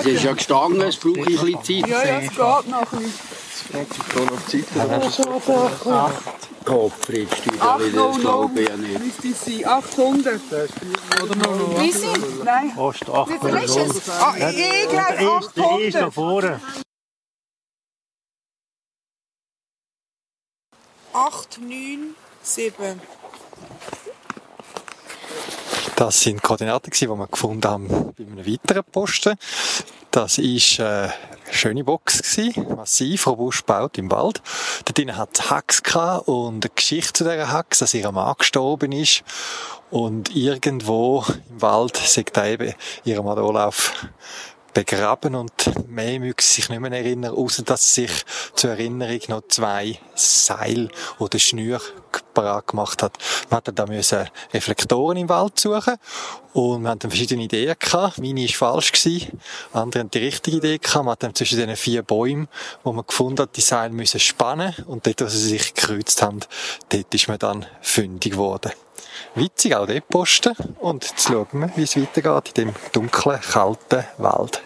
[0.00, 1.86] Es ist ja gestanden, es braucht ein bisschen Zeit.
[1.88, 3.31] Ja, ja, es geht noch ein bisschen.
[6.64, 8.98] Gottfried, steht ja wieder, das glaube ich ja nicht.
[8.98, 9.66] Müsste es sein.
[9.66, 10.40] 800.
[11.22, 12.44] Oder noch Wie sind?
[12.44, 12.72] Nein.
[12.76, 14.10] Fast Wie viel ist es?
[14.10, 16.14] Ah, ich ich glaube Der ist da 800.
[16.14, 16.60] vorne.
[21.12, 23.00] 8, 9, 7.
[26.02, 29.36] Das sind Koordinaten, die wir gefunden haben bei einem weiteren Posten.
[30.10, 31.12] Das war eine
[31.52, 32.40] schöne Box,
[32.76, 34.42] massiv, robust gebaut im Wald.
[34.84, 35.80] Dort drinnen hat es Hacks
[36.26, 39.22] und eine Geschichte zu dieser Hacks, dass ihr Mann gestorben ist.
[39.92, 43.94] Und irgendwo im Wald sagt eben ihr Mann Olaf
[44.72, 45.52] begraben und
[45.88, 50.90] mehr sie sich nicht mehr erinnern, außer dass sie sich zur Erinnerung noch zwei Seil
[51.18, 51.80] oder Schnür
[52.34, 53.18] parat gemacht hat.
[53.50, 55.96] Man hat dann da Reflektoren im Wald suchen
[56.52, 58.18] und wir hatten verschiedene Ideen gehabt.
[58.18, 59.40] Meine ist falsch gewesen,
[59.72, 61.04] andere haben die richtige Idee gehabt.
[61.04, 62.48] Man hat dann zwischen diesen vier Bäumen,
[62.82, 66.40] wo man gefunden hat, die Seile müssen spannen und dort, wo sie sich gekreuzt haben,
[66.88, 68.72] dort ist man dann fündig geworden.
[69.34, 74.04] Witzig auch dort posten und jetzt schauen wir, wie es weitergeht in dem dunklen, kalten
[74.18, 74.62] Wald.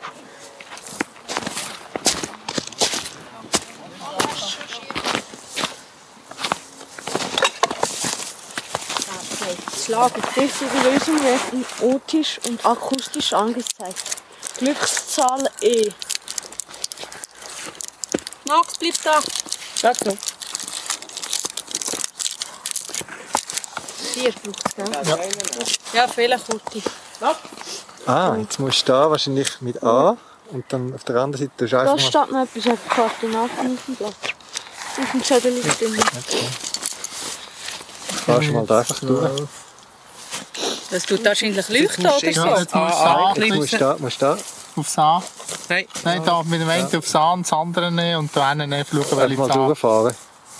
[9.87, 14.17] Das Lager treffliche Lösung werden optisch und akustisch angezeigt.
[14.59, 15.91] Glückszahl E.
[18.47, 19.21] Max, bleib da.
[19.77, 20.17] Sag so.
[24.17, 25.67] Vier braucht es, gell?
[25.93, 26.83] Ja, Fehlerkurti.
[28.07, 30.17] Ah, jetzt musst du da wahrscheinlich mit A
[30.53, 31.99] und dann auf der anderen Seite du Da mal...
[31.99, 34.15] steht noch etwas auf Koordinaten auf dem Blatt.
[35.03, 36.01] Auf dem Zettel drin.
[38.25, 39.43] Fahrst du mal da einfach durch.
[40.91, 42.27] Das tut wahrscheinlich leuchten, oder so?
[42.27, 44.39] Ja, jetzt musst du sagen, Jetzt musst du da, musst da
[44.77, 45.23] aufs A.
[45.69, 45.87] Nein.
[46.05, 49.01] Nein, da mit dem einen aufs A und das andere nehmen und da hinten schauen,
[49.03, 49.67] einfach welche mal Zahl.
[49.67, 50.15] durchfahren.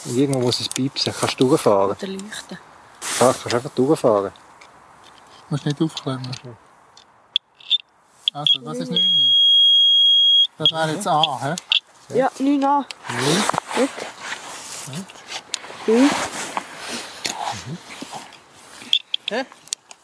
[0.05, 1.15] Und irgendwo muss es piepsen.
[1.19, 1.93] Kannst du durchfahren?
[1.93, 2.59] Oder leuchten.
[3.19, 4.31] Ja, kannst einfach durchfahren.
[4.31, 6.31] Du musst nicht aufklemmen.
[8.33, 9.35] Also, das ist 9.
[10.59, 11.55] Das wäre jetzt A, hä?
[12.15, 12.85] Ja, 9a.
[13.75, 13.91] Gut.
[15.87, 16.09] B.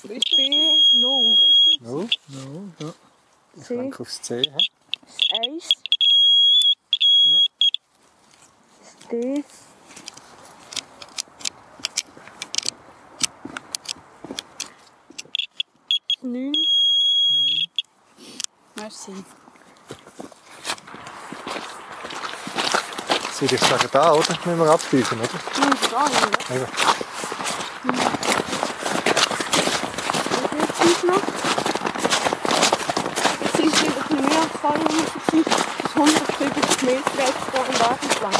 [0.04, 1.36] B, no.
[1.80, 2.08] No.
[2.28, 2.92] No, ja.
[3.54, 4.40] Ich C, lenke aufs C.
[4.40, 4.58] hä?
[5.46, 5.68] 1.
[9.10, 9.44] D.
[16.24, 16.54] Neun.
[18.76, 19.12] Merci.
[23.24, 24.38] Jetzt würde ich sagen, da, oder?
[24.44, 25.28] Müssen wir abbiegen, oder?
[25.58, 26.54] Neun, da, ja.
[26.54, 26.66] Eben.
[30.38, 30.52] Und
[30.84, 31.22] jetzt noch.
[33.40, 34.86] Jetzt sind wir wieder ein mehr gefallen,
[35.32, 35.46] bis
[35.96, 38.36] 150 Meter extra im Wagenplan.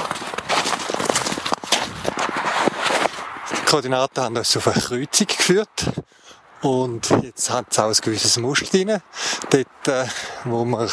[3.51, 6.02] Die Koordinaten haben uns auf eine Kreuzung geführt.
[6.63, 9.03] Und jetzt hat es auch ein gewisses Muster drin.
[9.51, 10.07] Dort, äh,
[10.45, 10.89] wo man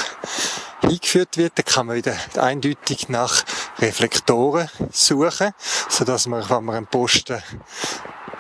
[0.81, 3.43] eingeführt wird, da kann man wieder eindeutig nach
[3.77, 5.51] Reflektoren suchen,
[5.87, 7.41] sodass man, wenn man einen Posten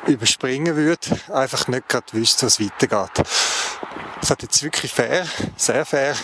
[0.07, 3.27] überspringen würde, einfach nicht gerade wüsste, was weitergeht.
[4.21, 6.15] Es hat jetzt wirklich fair, sehr fair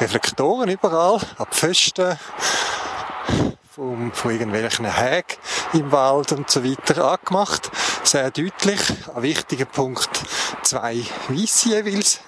[0.00, 2.18] Reflektoren überall, ab Pfosten,
[3.74, 5.36] von, von irgendwelchen Hägen
[5.72, 7.72] im Wald und so weiter angemacht.
[8.04, 8.80] Sehr deutlich.
[9.12, 10.10] Ein wichtiger Punkt,
[10.62, 12.20] zwei Weisse jeweils.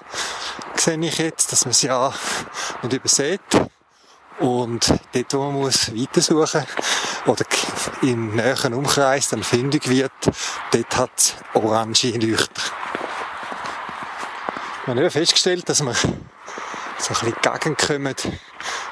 [0.74, 2.12] Sehe ich jetzt, dass man sie ja
[2.82, 3.40] nicht übersieht.
[4.40, 6.66] Und dort, wo man muss weitersuchen
[7.26, 7.44] oder
[8.03, 10.12] im näheren Umkreis dann fündig wird,
[10.72, 12.62] dort hat es orange Leuchter.
[14.86, 18.14] Wir haben festgestellt, dass wir so ein bisschen gegenkommen,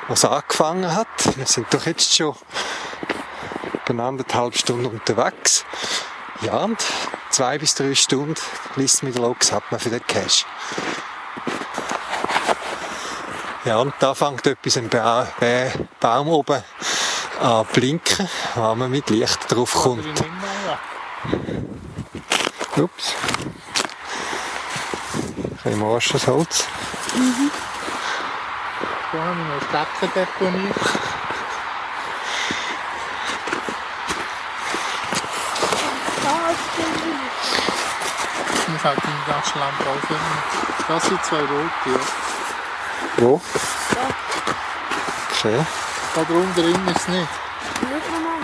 [0.09, 1.09] was angefangen hat.
[1.36, 2.34] Wir sind doch jetzt schon
[3.86, 5.64] etwa anderthalb Stunden unterwegs.
[6.42, 6.82] Ja, und
[7.30, 8.34] zwei bis drei Stunden
[8.76, 10.44] List mit Logs hat man für den Cash.
[13.64, 15.66] Ja, und da fängt etwas im ba ba
[16.00, 16.62] Baum oben
[17.40, 20.24] an blinken, wenn man mit Licht drauf kommt.
[22.76, 23.14] Ups.
[25.64, 26.66] Ein bisschen Holz.
[27.14, 27.50] Mhm.
[29.14, 30.76] Da habe ich noch Stecken deponiert.
[38.76, 40.02] Ich halt in ganz Land drauf.
[40.88, 41.50] Das sind zwei rote,
[41.86, 42.00] ja.
[43.18, 43.40] Wo?
[45.38, 45.64] Okay.
[46.14, 47.28] Da drunter drin ist es nicht.
[47.80, 48.40] Schau mal.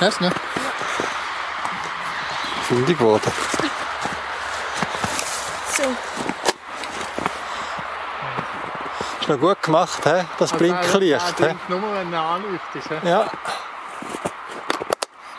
[0.00, 0.36] Siehst du nicht?
[2.72, 3.30] fündig geworden.
[5.76, 5.82] So.
[9.20, 10.24] Ist noch gut gemacht, he?
[10.38, 11.12] das Blinklicht.
[11.12, 11.42] Er he?
[11.44, 12.82] blinkt nur, wenn er anleuchtet.
[12.88, 13.08] he?
[13.08, 13.30] Ja.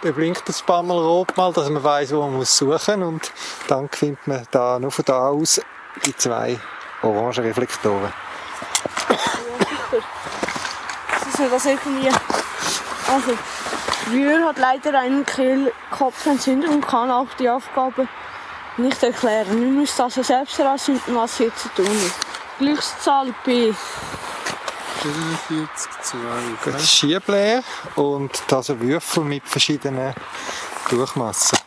[0.04, 3.32] Der blinkt ein paar Mal rot mal, dass man weiß, wo man muss suchen und
[3.68, 5.62] dann findet man da nur von da aus
[6.06, 6.60] die zwei
[7.02, 8.12] orangen Reflektoren.
[11.10, 12.10] Das ist das irgendwie.
[12.10, 13.38] Also,
[14.12, 18.08] Jür hat leider einen Kehlkopfentzündung und kann auch die Aufgabe
[18.78, 19.62] nicht erklären.
[19.62, 22.33] Wir müssen also selbst herausfinden, was hier zu tun ist.
[22.60, 23.74] Glückszahl B.
[25.02, 26.18] 44, 2.
[26.72, 27.64] Das ist Schiebleer
[27.96, 30.14] und da so Würfel mit verschiedenen
[30.90, 31.58] Durchmassen.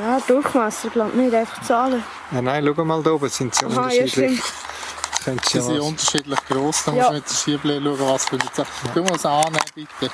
[0.00, 2.02] Ja, Durchmesser, glaube ich, nicht einfach Zahlen.
[2.30, 4.42] Ja, nein, schau mal da oben, sind sie Aha, ja, unterschiedlich.
[5.24, 6.96] Könntest Sie sind ja unterschiedlich gross, da Ja.
[6.96, 8.66] musst du mit der Schieblein schauen, was für die Zahl.
[8.94, 10.10] Du musst es annehmen, bitte.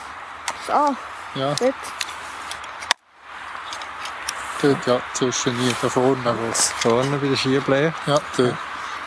[0.66, 0.96] Das A.
[1.34, 1.74] Ja, Dort.
[4.62, 6.72] Dort, ja, zwischen hier, da vorne was.
[6.72, 7.92] vorne bei der Schiebleer.
[8.06, 8.54] Ja, dort.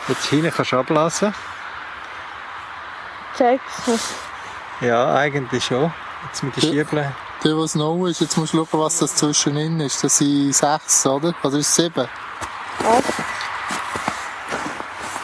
[0.08, 1.34] Jetzt hinten kannst du ablassen.
[3.38, 4.00] Was.
[4.80, 5.92] Ja, eigentlich schon.
[6.26, 6.70] Jetzt mit der Ja.
[6.70, 7.12] Schiebleer.
[7.44, 10.02] Der, was noch ist, jetzt musst du schauen, was das zwischen ihnen ist.
[10.02, 11.34] Das sind sechs, oder?
[11.42, 12.08] Oder ist es sieben?
[12.80, 13.04] Acht.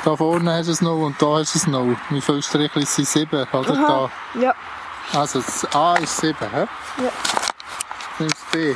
[0.04, 1.86] Da vorne hast du es noch und da hast du es noch.
[2.10, 3.72] Wie viele Striche sind sieben, oder?
[3.72, 4.10] Aha.
[4.34, 4.54] Ja.
[5.12, 5.20] Da.
[5.20, 6.66] Also das A ist sieben, hä?
[7.02, 7.10] Ja.
[8.18, 8.74] Nimmst B.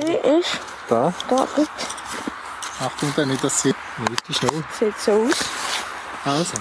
[0.00, 1.12] B ist Da.
[1.28, 1.48] da.
[1.56, 1.70] Dort.
[2.80, 3.74] Achtung, dann nicht, dass sie...
[4.10, 4.62] Nicht ist null.
[4.78, 5.34] Sieht so aus.
[6.24, 6.52] Also.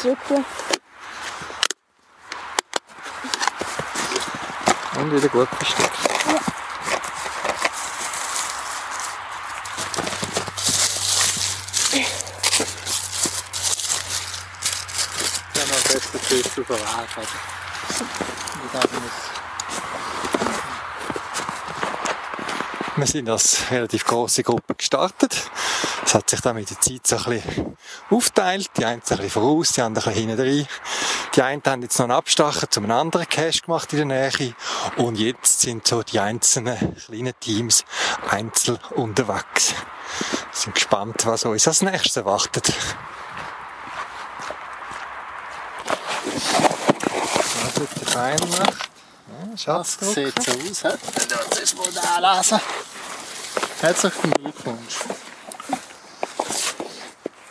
[0.00, 0.18] Zurück.
[4.98, 5.90] Und wieder gut versteckt.
[15.54, 18.35] Ja, noch besser zuerst auf den
[22.96, 25.50] Wir sind als relativ große Gruppe gestartet.
[26.04, 27.76] Es hat sich dann mit der Zeit so ein bisschen
[28.08, 28.70] aufteilt.
[28.78, 30.68] Die einen sind ein bisschen voraus, die anderen ein bisschen hinten rein.
[31.34, 34.54] Die einen haben jetzt noch einen Abstacher zu einem anderen Cache gemacht in der Nähe.
[34.96, 37.84] Und jetzt sind so die einzelnen kleinen Teams
[38.30, 39.74] einzeln unterwegs.
[39.74, 42.72] Wir sind gespannt, was uns als nächstes erwartet.
[47.76, 48.88] Was jetzt der Fein macht.
[49.28, 50.14] Ja, Das Schatzdruck.
[50.14, 50.98] sieht so aus, hä?
[51.50, 52.60] Das ist mal da lesen.
[53.82, 54.96] Herzlichen Glückwunsch.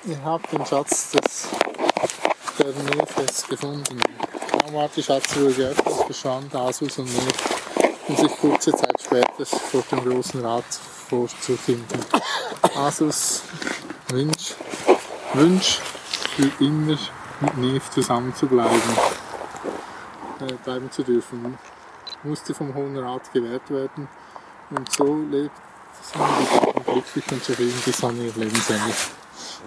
[0.06, 1.48] Ihr habt den Schatz des
[2.58, 4.00] der Nilfes gefunden.
[4.64, 9.84] Kaum hat die Schatzruhe geöffnet, verschwand Asus und Nilf, um sich kurze Zeit später vor
[9.92, 10.64] dem Großen Rat
[11.08, 12.04] vorzufinden.
[12.76, 13.44] Asus
[14.08, 14.56] Wünsch,
[15.34, 15.80] Wünsch
[16.36, 16.98] für immer
[17.42, 18.82] mit Nilf zusammen zu bleiben,
[20.64, 21.58] bleiben zu dürfen
[22.26, 24.08] musste vom Hohen Rat gewährt werden.
[24.70, 25.52] Und so lebt
[26.02, 28.94] sind die glücklich und zufrieden bis an ihr Lebensende.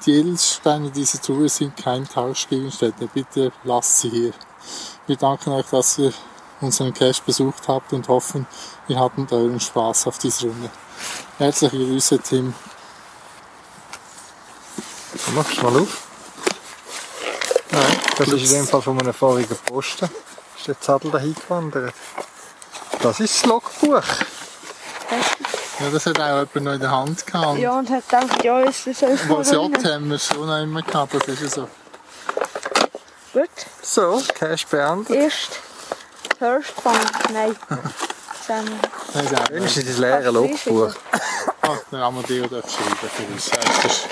[0.04, 3.08] Die Edelsteine dieser Truhe sind kein Tauschgegenstände.
[3.12, 4.32] Bitte lasst sie hier.
[5.06, 6.12] Wir danken euch, dass ihr
[6.60, 8.46] unseren Cache besucht habt und hoffen,
[8.88, 10.70] ihr hattet euren Spaß auf dieser Runde.
[11.38, 12.54] Herzliche Grüße, Tim.
[15.26, 16.08] Du machst mal auf.
[17.70, 20.08] Nein, das ist in dem Fall von einem vorigen Posten.
[20.68, 21.94] Ist der Zadel dahin gewandert.
[23.00, 24.02] Das ist das Logbuch.
[25.80, 27.58] Ja, das hat auch jemand noch in der Hand gehabt.
[27.58, 30.82] Ja, und hat gedacht, ja, ist das elf Was jagt haben wir schon noch immer
[30.82, 31.68] gehabt, das ist ja so.
[33.32, 33.48] Gut.
[33.80, 35.16] So, Cash beendet.
[35.16, 35.58] Erst
[36.38, 36.98] First Fund.
[37.32, 37.56] Nein.
[38.48, 38.66] Dann.
[39.14, 40.92] Nein, ist auch das leere Logbuch.
[41.62, 43.50] Ah, der Amadeo darf schreiben für uns.
[43.52, 44.04] Heißt das.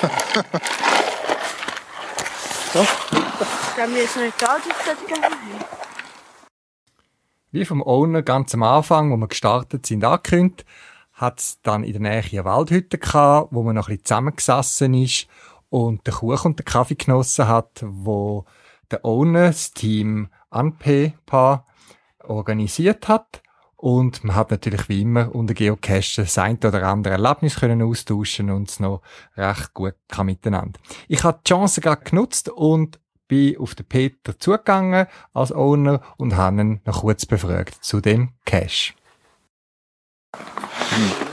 [3.77, 5.21] Dann müssen wir da die Zettel
[7.57, 10.67] Wie vom Owner ganz am Anfang, wo wir gestartet sind, angekündigt,
[11.15, 14.93] hat es dann in der Nähe eine Waldhütte gehabt, wo man noch ein bisschen zusammengesessen
[14.93, 15.27] ist
[15.71, 18.45] und den Kuchen und den Kaffee genossen hat, wo
[18.91, 21.65] der Owner das Team Anpepa
[22.25, 23.41] organisiert hat.
[23.77, 28.51] Und man hat natürlich wie immer unter Geocachen das ein oder andere Erlebnis können austauschen
[28.51, 29.01] und es noch
[29.35, 30.79] recht gut kann miteinander.
[31.09, 36.37] Ich habe die Chance gerade genutzt und bin auf den Peter zugegangen als Owner und
[36.37, 38.95] habe ihn noch kurz befragt zu dem Cache.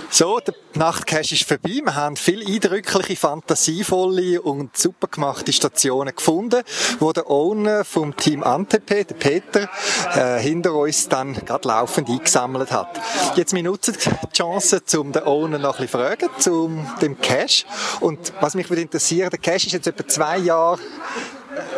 [0.09, 1.81] So, der Nachtcache ist vorbei.
[1.83, 6.61] Wir haben viele eindrückliche, fantasievolle und super gemachte Stationen gefunden,
[6.99, 9.67] wo der Owner vom Team Antep, der Peter,
[10.15, 13.01] äh, hinter uns dann gerade laufend eingesammelt hat.
[13.35, 16.69] Jetzt wir nutzen die Chance, um den Owner noch ein bisschen fragen, zu
[17.01, 17.65] dem Cache.
[17.99, 20.79] Und was mich würde interessieren, der Cache ist jetzt etwa zwei Jahre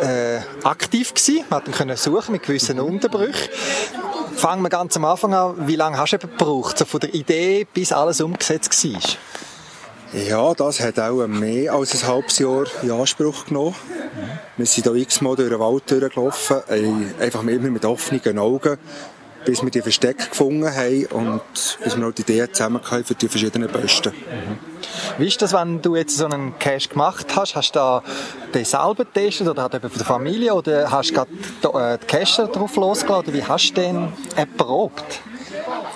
[0.02, 1.44] äh, aktiv gewesen.
[1.50, 3.48] Man können suchen mit gewissen Unterbrüchen.
[4.36, 5.66] Fangen wir ganz am Anfang an.
[5.66, 9.00] Wie lange hast du gebraucht, so von der Idee bis alles umgesetzt war?
[10.12, 13.74] Ja, das hat auch mehr als ein halbes Jahr in Anspruch genommen.
[14.56, 18.78] Wir sind hier x-mal durch den Wald durchgelaufen, äh, einfach immer mit offenen Augen,
[19.46, 21.40] bis wir die Verstecke gefunden haben und
[21.82, 24.12] bis wir auch die Ideen zusammen für die verschiedenen Posten.
[25.18, 27.54] Wie ist das, wenn du jetzt so einen Cache gemacht hast?
[27.54, 28.02] Hast du da
[28.52, 32.06] den selber getestet oder hat jemand von der Familie oder hast du gerade äh, die
[32.06, 35.20] Cache drauf losgelassen oder wie hast du den erprobt?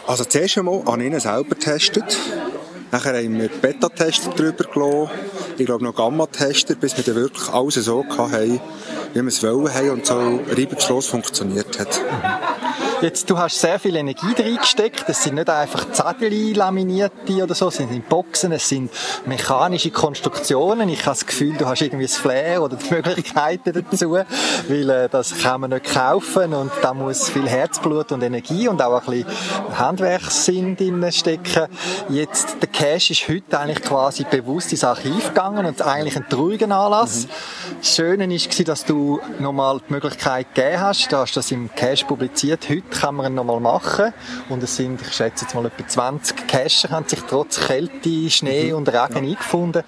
[0.07, 2.17] Also zuerst einmal an ihnen selber getestet.
[2.93, 5.11] Nachher haben wir Beta-Tester drüber gelassen.
[5.59, 8.61] Ich glaube noch Gamma-Tester, bis wir dann wirklich alles so hatten,
[9.13, 12.01] wie wir es wollen haben und so reibungslos funktioniert hat.
[13.03, 15.05] Jetzt, du hast sehr viel Energie reingesteckt.
[15.09, 18.91] Es sind nicht einfach Zettel laminierte oder so, es sind Boxen, es sind
[19.25, 20.87] mechanische Konstruktionen.
[20.91, 24.19] Ich habe das Gefühl, du hast irgendwie das Flair oder die Möglichkeiten dazu,
[24.69, 28.83] weil äh, das kann man nicht kaufen und da muss viel Herzblut und Energie und
[28.83, 31.69] auch ein bisschen Handwerkssinn drin stecken.
[32.11, 36.71] Jetzt, der Cash ist heute eigentlich quasi bewusst ins Archiv gegangen und eigentlich ein trauriger
[36.71, 37.27] Anlass.
[37.79, 42.05] Das Schöne war, dass du nochmal die Möglichkeit gegeben hast, du hast das im Cash
[42.05, 42.69] publiziert.
[42.69, 44.13] Heute kann man ihn nochmal machen
[44.49, 48.73] und es sind, ich schätze jetzt mal etwa 20 Cacher, haben sich trotz Kälte, Schnee
[48.73, 49.83] und Regen eingefunden.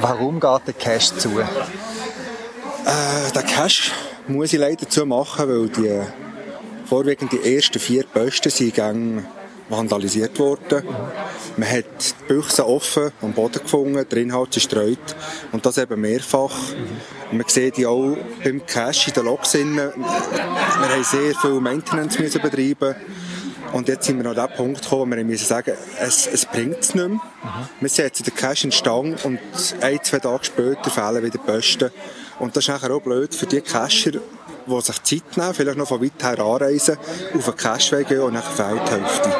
[0.00, 1.40] Warum geht der Cache zu?
[1.40, 3.92] Äh, den Cache
[4.26, 6.00] muss ich leider zu machen, weil die
[6.86, 9.26] vorwiegend die ersten vier Posten sind gegen
[9.68, 10.82] vandalisiert worden.
[11.56, 11.84] Man hat
[12.20, 15.16] die Büchse offen am Boden gefunden, der Inhalt zerstreut
[15.52, 16.56] und das eben mehrfach.
[17.30, 19.54] Man sieht ja auch beim Cache in den Logs.
[19.54, 22.94] Wir haben sehr viel Maintenance müssen betreiben
[23.72, 26.80] und jetzt sind wir an den Punkt gekommen, wo wir müssen sagen, es, es bringt
[26.80, 27.20] es nicht mehr.
[27.80, 29.38] Wir setzen den Cache in Stang und
[29.80, 31.90] ein, zwei Tage später fehlen wieder die Posten.
[32.38, 34.12] Und das ist nachher auch blöd für die Cacher,
[34.68, 36.98] die sich Zeit nehmen, vielleicht noch von weit her anreisen,
[37.34, 39.32] auf einen Cache gehen und dann fehlt die Hälfte.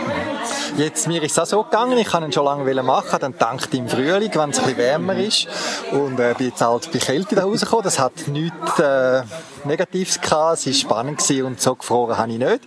[0.77, 3.73] Jetzt, mir ist es auch so gegangen, ich kann ihn schon lange machen, dann dank
[3.75, 5.49] im Frühling, wenn es ein bisschen wärmer ist.
[5.91, 7.83] Und äh, bin jetzt halt bei Kälte da rausgekommen.
[7.83, 9.23] Das hat nichts äh,
[9.65, 12.61] Negatives gehabt, es war spannend gewesen und so gefroren habe ich nicht.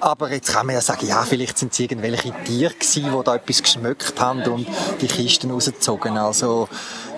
[0.00, 3.34] Aber jetzt kann man ja sagen, ja, vielleicht sind es irgendwelche Tiere gewesen, die da
[3.34, 4.66] etwas geschmückt haben und
[5.00, 6.16] die Kisten rausgezogen.
[6.18, 6.68] Also,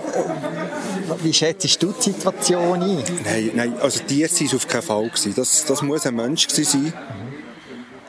[1.22, 3.04] wie schätzt du die Situation ein?
[3.24, 5.08] Nein, nein also waren es auf keinen Fall.
[5.08, 5.34] Gewesen.
[5.36, 6.92] Das, das muss ein Mensch sein.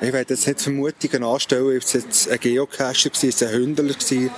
[0.02, 4.30] Ich werde jetzt nicht Vermutungen anstellen, ob es jetzt ein Geocacher war, ein Hündler war,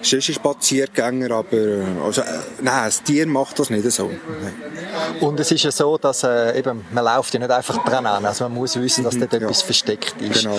[0.00, 2.24] sonst ein Spaziergänger, aber äh, also, äh,
[2.62, 4.06] nein, das Tier macht das nicht so.
[4.06, 4.54] Nein.
[5.20, 8.24] Und es ist ja so, dass äh, eben, man läuft ja nicht einfach dran an,
[8.24, 9.40] also man muss wissen, dass dort ja.
[9.40, 10.44] etwas versteckt ist.
[10.44, 10.56] Genau.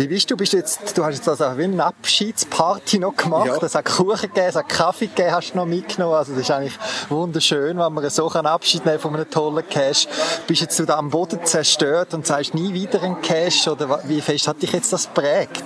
[0.00, 0.36] Wie bist du?
[0.38, 3.58] Bist du jetzt, du hast jetzt also wie eine Abschiedsparty noch gemacht, Ja.
[3.62, 6.50] es hat Kuchen gegeben, es hat Kaffee gegeben, hast du noch mitgenommen, also das ist
[6.50, 6.78] eigentlich
[7.10, 10.08] wunderschön, wenn man so einen Abschied nehmen von einem tollen Cache.
[10.46, 14.22] Bist jetzt du da am Boden zerstört und sagst nie wieder einen Cache oder wie
[14.22, 15.64] fest hat dich jetzt das prägt?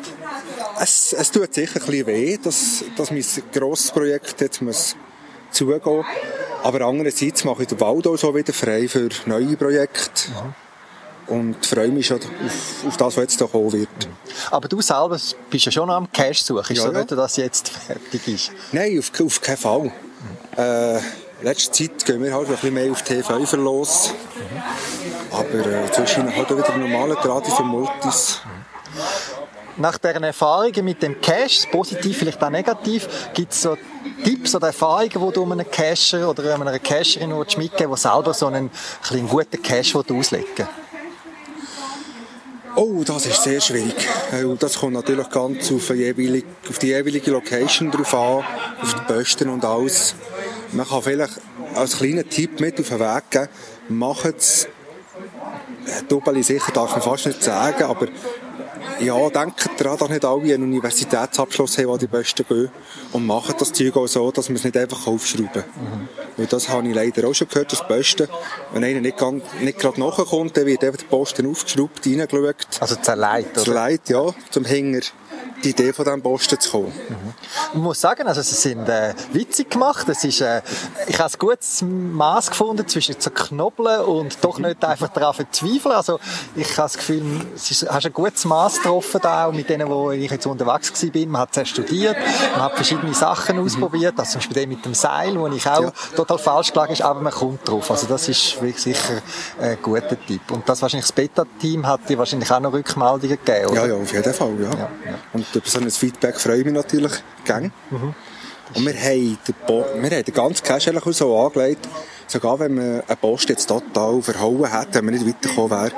[0.81, 4.97] Es, es tut sicher ein bisschen weh, dass, dass mein grosses Projekt jetzt muss
[5.53, 6.05] zugehen
[6.65, 10.33] Aber andererseits mache ich den Wald auch so wieder frei für neue Projekte.
[11.27, 13.89] Und freue mich schon auf, auf das, was jetzt da kommen wird.
[14.51, 15.19] Aber du selber
[15.51, 16.99] bist ja schon am Cache suchen, ist Ja, so ja.
[16.99, 18.53] nicht, dass jetzt fertig ist?
[18.73, 19.93] Nein, auf, auf keinen Fall.
[20.57, 21.03] Äh, in
[21.43, 24.15] letzter Zeit gehen wir halt ein bisschen mehr auf T5 los.
[25.31, 28.41] Aber äh, zwischen halt auch wieder normale Gratis und Multis.
[29.77, 33.77] Nach deren Erfahrungen mit dem Cache, positiv, vielleicht auch negativ, gibt es so
[34.23, 38.33] Tipps oder Erfahrungen, die du einem Cacher oder einer Cacherin willst mitgeben willst, die selber
[38.35, 38.71] so einen,
[39.11, 40.69] einen guten Cache auslegen will?
[42.77, 43.95] Oh, das ist sehr schwierig.
[44.33, 48.45] Weil Das kommt natürlich ganz auf, die jeweilige, auf die jeweilige Location drauf an,
[48.83, 50.15] auf die Posten und alles.
[50.73, 51.41] Man kann vielleicht
[51.75, 53.49] als kleinen Tipp mit auf den Weg geben,
[53.89, 54.69] macht es,
[56.09, 58.09] Doppel sicher darf man fast nicht sagen, aber
[59.01, 62.71] ja, denkt daran, dass nicht alle einen Universitätsabschluss haben, die die Besten gehen.
[63.13, 66.09] Und machen das Zeug auch so, dass man es nicht einfach aufschrauben kann.
[66.37, 68.29] Weil das habe ich leider auch schon gehört, das Beste.
[68.73, 72.67] Wenn einer nicht, ganz- nicht gerade nachkommt, dann wird einfach der Posten aufgeschraubt, reingeschaut.
[72.81, 73.65] Also zerlegt, oder?
[73.65, 75.01] Zerlegt, ja, zum Hinger
[75.65, 76.93] die Idee von diesem Posten zu kommen.
[77.73, 80.09] Ich muss sagen, also sie sind äh, witzig gemacht.
[80.09, 80.63] Es ist, äh,
[81.07, 85.95] ich habe ein gutes Maß gefunden zwischen zu knobeln und doch nicht einfach daran verzweifeln.
[85.95, 86.21] Also
[86.55, 89.89] ich habe das Gefühl, es ist, hast ein gutes Maß getroffen da, auch mit denen,
[89.89, 91.31] wo ich jetzt unterwegs gewesen bin.
[91.31, 92.17] Man hat zuerst studiert,
[92.53, 95.93] man hat verschiedene Sachen ausprobiert, also zum Beispiel den mit dem Seil, wo ich auch
[96.15, 97.91] total falsch gelegen ist, aber man kommt drauf.
[97.91, 99.23] Also das ist wirklich sicher
[99.61, 100.51] ein guter Tipp.
[100.51, 103.87] Und das wahrscheinlich das Beta-Team hat dir wahrscheinlich auch noch Rückmeldungen gegeben, oder?
[103.87, 104.89] Ja, ja, auf jeden Fall, ja.
[105.33, 107.13] Und über so ein Feedback freue ich mich natürlich
[107.45, 107.73] gern.
[108.75, 111.89] Und wir haben, den Bo wir haben den ganzen eigentlich auch so angelegt,
[112.27, 115.93] sogar wenn man einen Post jetzt total verhauen hätte, wenn man nicht weitergekommen wäre,